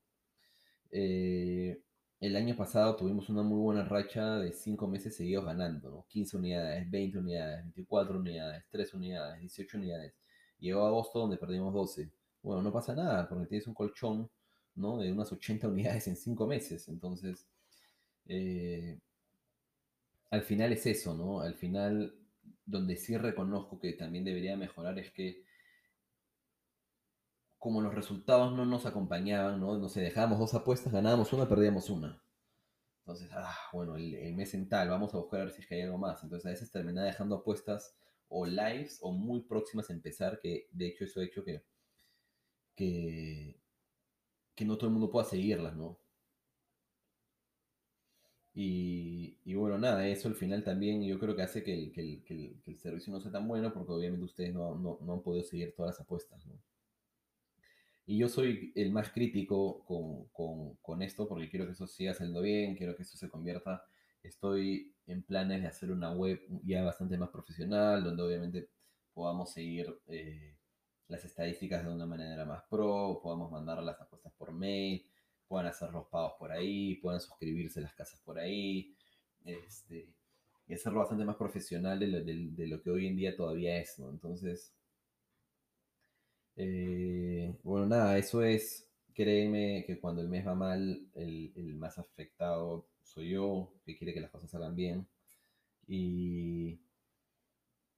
Eh, 0.91 1.81
el 2.19 2.35
año 2.35 2.55
pasado 2.55 2.95
tuvimos 2.95 3.29
una 3.29 3.43
muy 3.43 3.59
buena 3.59 3.83
racha 3.83 4.39
de 4.39 4.53
5 4.53 4.87
meses 4.87 5.15
seguidos 5.15 5.45
ganando, 5.45 5.89
¿no? 5.89 6.05
15 6.09 6.37
unidades, 6.37 6.89
20 6.89 7.19
unidades, 7.19 7.63
24 7.63 8.19
unidades, 8.19 8.63
3 8.69 8.93
unidades, 8.93 9.39
18 9.41 9.77
unidades. 9.77 10.13
Llegó 10.59 10.85
agosto 10.85 11.19
donde 11.19 11.37
perdimos 11.37 11.73
12. 11.73 12.11
Bueno, 12.41 12.61
no 12.61 12.71
pasa 12.71 12.95
nada, 12.95 13.27
porque 13.29 13.45
tienes 13.47 13.67
un 13.67 13.73
colchón 13.73 14.29
¿no? 14.77 14.97
De 14.99 15.11
unas 15.11 15.31
80 15.31 15.67
unidades 15.69 16.07
en 16.07 16.15
5 16.15 16.47
meses. 16.47 16.87
Entonces, 16.87 17.47
eh, 18.27 18.99
al 20.29 20.41
final 20.43 20.71
es 20.73 20.85
eso, 20.85 21.13
¿no? 21.15 21.41
Al 21.41 21.55
final, 21.55 22.15
donde 22.65 22.95
sí 22.95 23.17
reconozco 23.17 23.79
que 23.79 23.93
también 23.93 24.23
debería 24.23 24.55
mejorar 24.55 24.99
es 24.99 25.11
que 25.11 25.43
como 27.59 27.81
los 27.81 27.93
resultados 27.93 28.53
no 28.55 28.65
nos 28.65 28.85
acompañaban, 28.85 29.59
¿no? 29.59 29.77
No 29.77 29.89
sé, 29.89 30.01
dejábamos 30.01 30.39
dos 30.39 30.53
apuestas, 30.53 30.93
ganábamos 30.93 31.33
una, 31.33 31.49
perdíamos 31.49 31.89
una. 31.89 32.21
Entonces, 33.07 33.29
ah, 33.33 33.55
bueno, 33.73 33.95
el, 33.95 34.35
mes 34.35 34.53
en 34.53 34.67
tal, 34.67 34.89
vamos 34.89 35.13
a 35.13 35.17
buscar 35.17 35.41
a 35.41 35.43
ver 35.45 35.53
si 35.53 35.61
es 35.61 35.67
que 35.67 35.75
hay 35.75 35.81
algo 35.81 35.97
más. 35.97 36.21
Entonces, 36.23 36.45
a 36.45 36.49
veces 36.49 36.71
terminaba 36.71 37.07
dejando 37.07 37.35
apuestas 37.35 37.95
o 38.29 38.45
lives 38.45 38.99
o 39.01 39.11
muy 39.11 39.41
próximas 39.41 39.89
a 39.89 39.93
empezar, 39.93 40.39
que 40.41 40.67
de 40.71 40.87
hecho 40.87 41.05
eso 41.05 41.21
ha 41.21 41.23
hecho 41.23 41.43
que, 41.43 41.63
que, 42.75 44.65
no 44.65 44.77
todo 44.77 44.87
el 44.87 44.93
mundo 44.93 45.09
pueda 45.09 45.25
seguirlas, 45.25 45.75
¿no? 45.75 45.97
Y, 48.53 49.53
bueno, 49.53 49.77
nada, 49.77 50.07
eso 50.07 50.27
al 50.27 50.35
final 50.35 50.63
también 50.63 51.03
yo 51.03 51.19
creo 51.19 51.35
que 51.35 51.43
hace 51.43 51.63
que 51.63 51.73
el, 51.73 52.77
servicio 52.77 53.13
no 53.13 53.21
sea 53.21 53.31
tan 53.31 53.47
bueno 53.47 53.71
porque 53.73 53.91
obviamente 53.93 54.25
ustedes 54.25 54.53
no, 54.53 54.99
han 55.01 55.21
podido 55.21 55.43
seguir 55.45 55.73
todas 55.75 55.91
las 55.95 56.01
apuestas, 56.01 56.45
¿no? 56.45 56.59
Y 58.09 58.17
yo 58.17 58.29
soy 58.29 58.71
el 58.75 58.91
más 58.91 59.11
crítico 59.11 59.83
con, 60.81 61.01
esto 61.01 61.27
porque 61.27 61.49
quiero 61.49 61.65
que 61.65 61.73
eso 61.73 61.87
siga 61.87 62.13
saliendo 62.13 62.41
bien, 62.41 62.75
quiero 62.75 62.95
que 62.95 63.03
eso 63.03 63.17
se 63.17 63.29
convierta. 63.29 63.83
Estoy 64.23 64.95
en 65.07 65.23
planes 65.23 65.61
de 65.61 65.67
hacer 65.67 65.91
una 65.91 66.13
web 66.13 66.39
ya 66.63 66.83
bastante 66.83 67.17
más 67.17 67.29
profesional, 67.29 68.03
donde 68.05 68.23
obviamente 68.23 68.69
podamos 69.13 69.51
seguir 69.51 69.99
eh, 70.07 70.55
las 71.09 71.25
estadísticas 71.25 71.83
de 71.83 71.91
una 71.91 72.05
manera 72.05 72.45
más 72.45 72.63
pro, 72.69 73.19
podamos 73.21 73.51
mandar 73.51 73.83
las 73.83 73.99
apuestas 73.99 74.31
por 74.37 74.53
mail, 74.53 75.05
puedan 75.45 75.67
hacer 75.67 75.91
los 75.91 76.07
pagos 76.07 76.33
por 76.39 76.53
ahí, 76.53 76.95
puedan 76.95 77.19
suscribirse 77.19 77.81
las 77.81 77.93
casas 77.93 78.21
por 78.21 78.39
ahí, 78.39 78.95
este, 79.43 80.13
y 80.65 80.73
hacerlo 80.73 80.99
bastante 80.99 81.25
más 81.25 81.35
profesional 81.35 81.99
de 81.99 82.67
lo, 82.67 82.81
que 82.81 82.89
hoy 82.89 83.07
en 83.07 83.17
día 83.17 83.35
todavía 83.35 83.77
es, 83.77 83.99
¿no? 83.99 84.09
Entonces, 84.09 84.76
eh, 86.57 87.55
bueno, 87.63 87.87
nada, 87.87 88.17
eso 88.17 88.43
es, 88.43 88.89
créeme 89.13 89.85
que 89.87 89.99
cuando 89.99 90.21
el 90.21 90.29
mes 90.29 90.45
va 90.47 90.55
mal, 90.55 91.07
el, 91.15 91.53
el 91.55 91.75
más 91.75 91.97
afectado 91.97 92.87
soy 93.03 93.29
yo, 93.31 93.73
que 93.85 93.97
quiere 93.97 94.13
que 94.13 94.21
las 94.21 94.31
cosas 94.31 94.51
salgan 94.51 94.75
bien. 94.75 95.07
Y 95.87 96.79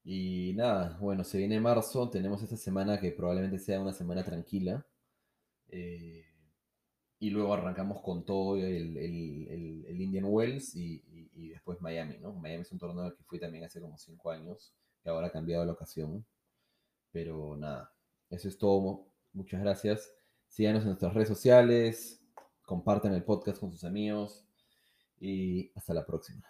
y 0.04 0.54
nada, 0.56 0.98
bueno, 1.00 1.24
se 1.24 1.38
viene 1.38 1.60
marzo, 1.60 2.10
tenemos 2.10 2.42
esta 2.42 2.58
semana 2.58 3.00
que 3.00 3.12
probablemente 3.12 3.60
sea 3.60 3.80
una 3.80 3.94
semana 3.94 4.24
tranquila. 4.24 4.86
Eh, 5.70 6.26
y 7.20 7.30
luego 7.30 7.54
arrancamos 7.54 8.02
con 8.02 8.26
todo 8.26 8.58
el, 8.58 8.98
Indian 10.02 10.26
Wells 10.26 10.76
y, 10.76 11.04
después 11.50 11.82
Miami, 11.82 12.18
¿no? 12.20 12.34
Miami 12.34 12.62
es 12.64 12.72
un 12.72 12.80
torneo 12.80 13.16
que 13.16 13.24
fui 13.24 13.40
también 13.40 13.66
hace 13.66 13.82
como 13.82 13.98
cinco 14.00 14.32
años, 14.32 14.74
que 15.04 15.10
ahora 15.10 15.28
ha 15.28 15.32
cambiado 15.32 15.66
la 15.66 15.74
ocasión. 15.74 16.26
Pero 17.12 17.56
nada, 17.58 17.92
eso 18.30 18.48
es 18.48 18.58
todo. 18.58 19.08
Muchas 19.34 19.62
gracias. 19.62 20.12
Síganos 20.48 20.82
en 20.82 20.90
nuestras 20.90 21.14
redes 21.14 21.30
sociales, 21.30 22.22
compartan 22.66 23.14
el 23.14 23.24
podcast 23.24 23.60
con 23.60 23.72
sus 23.72 23.84
amigos 23.84 24.46
y 25.20 25.72
hasta 25.76 25.94
la 25.94 26.06
próxima. 26.06 26.50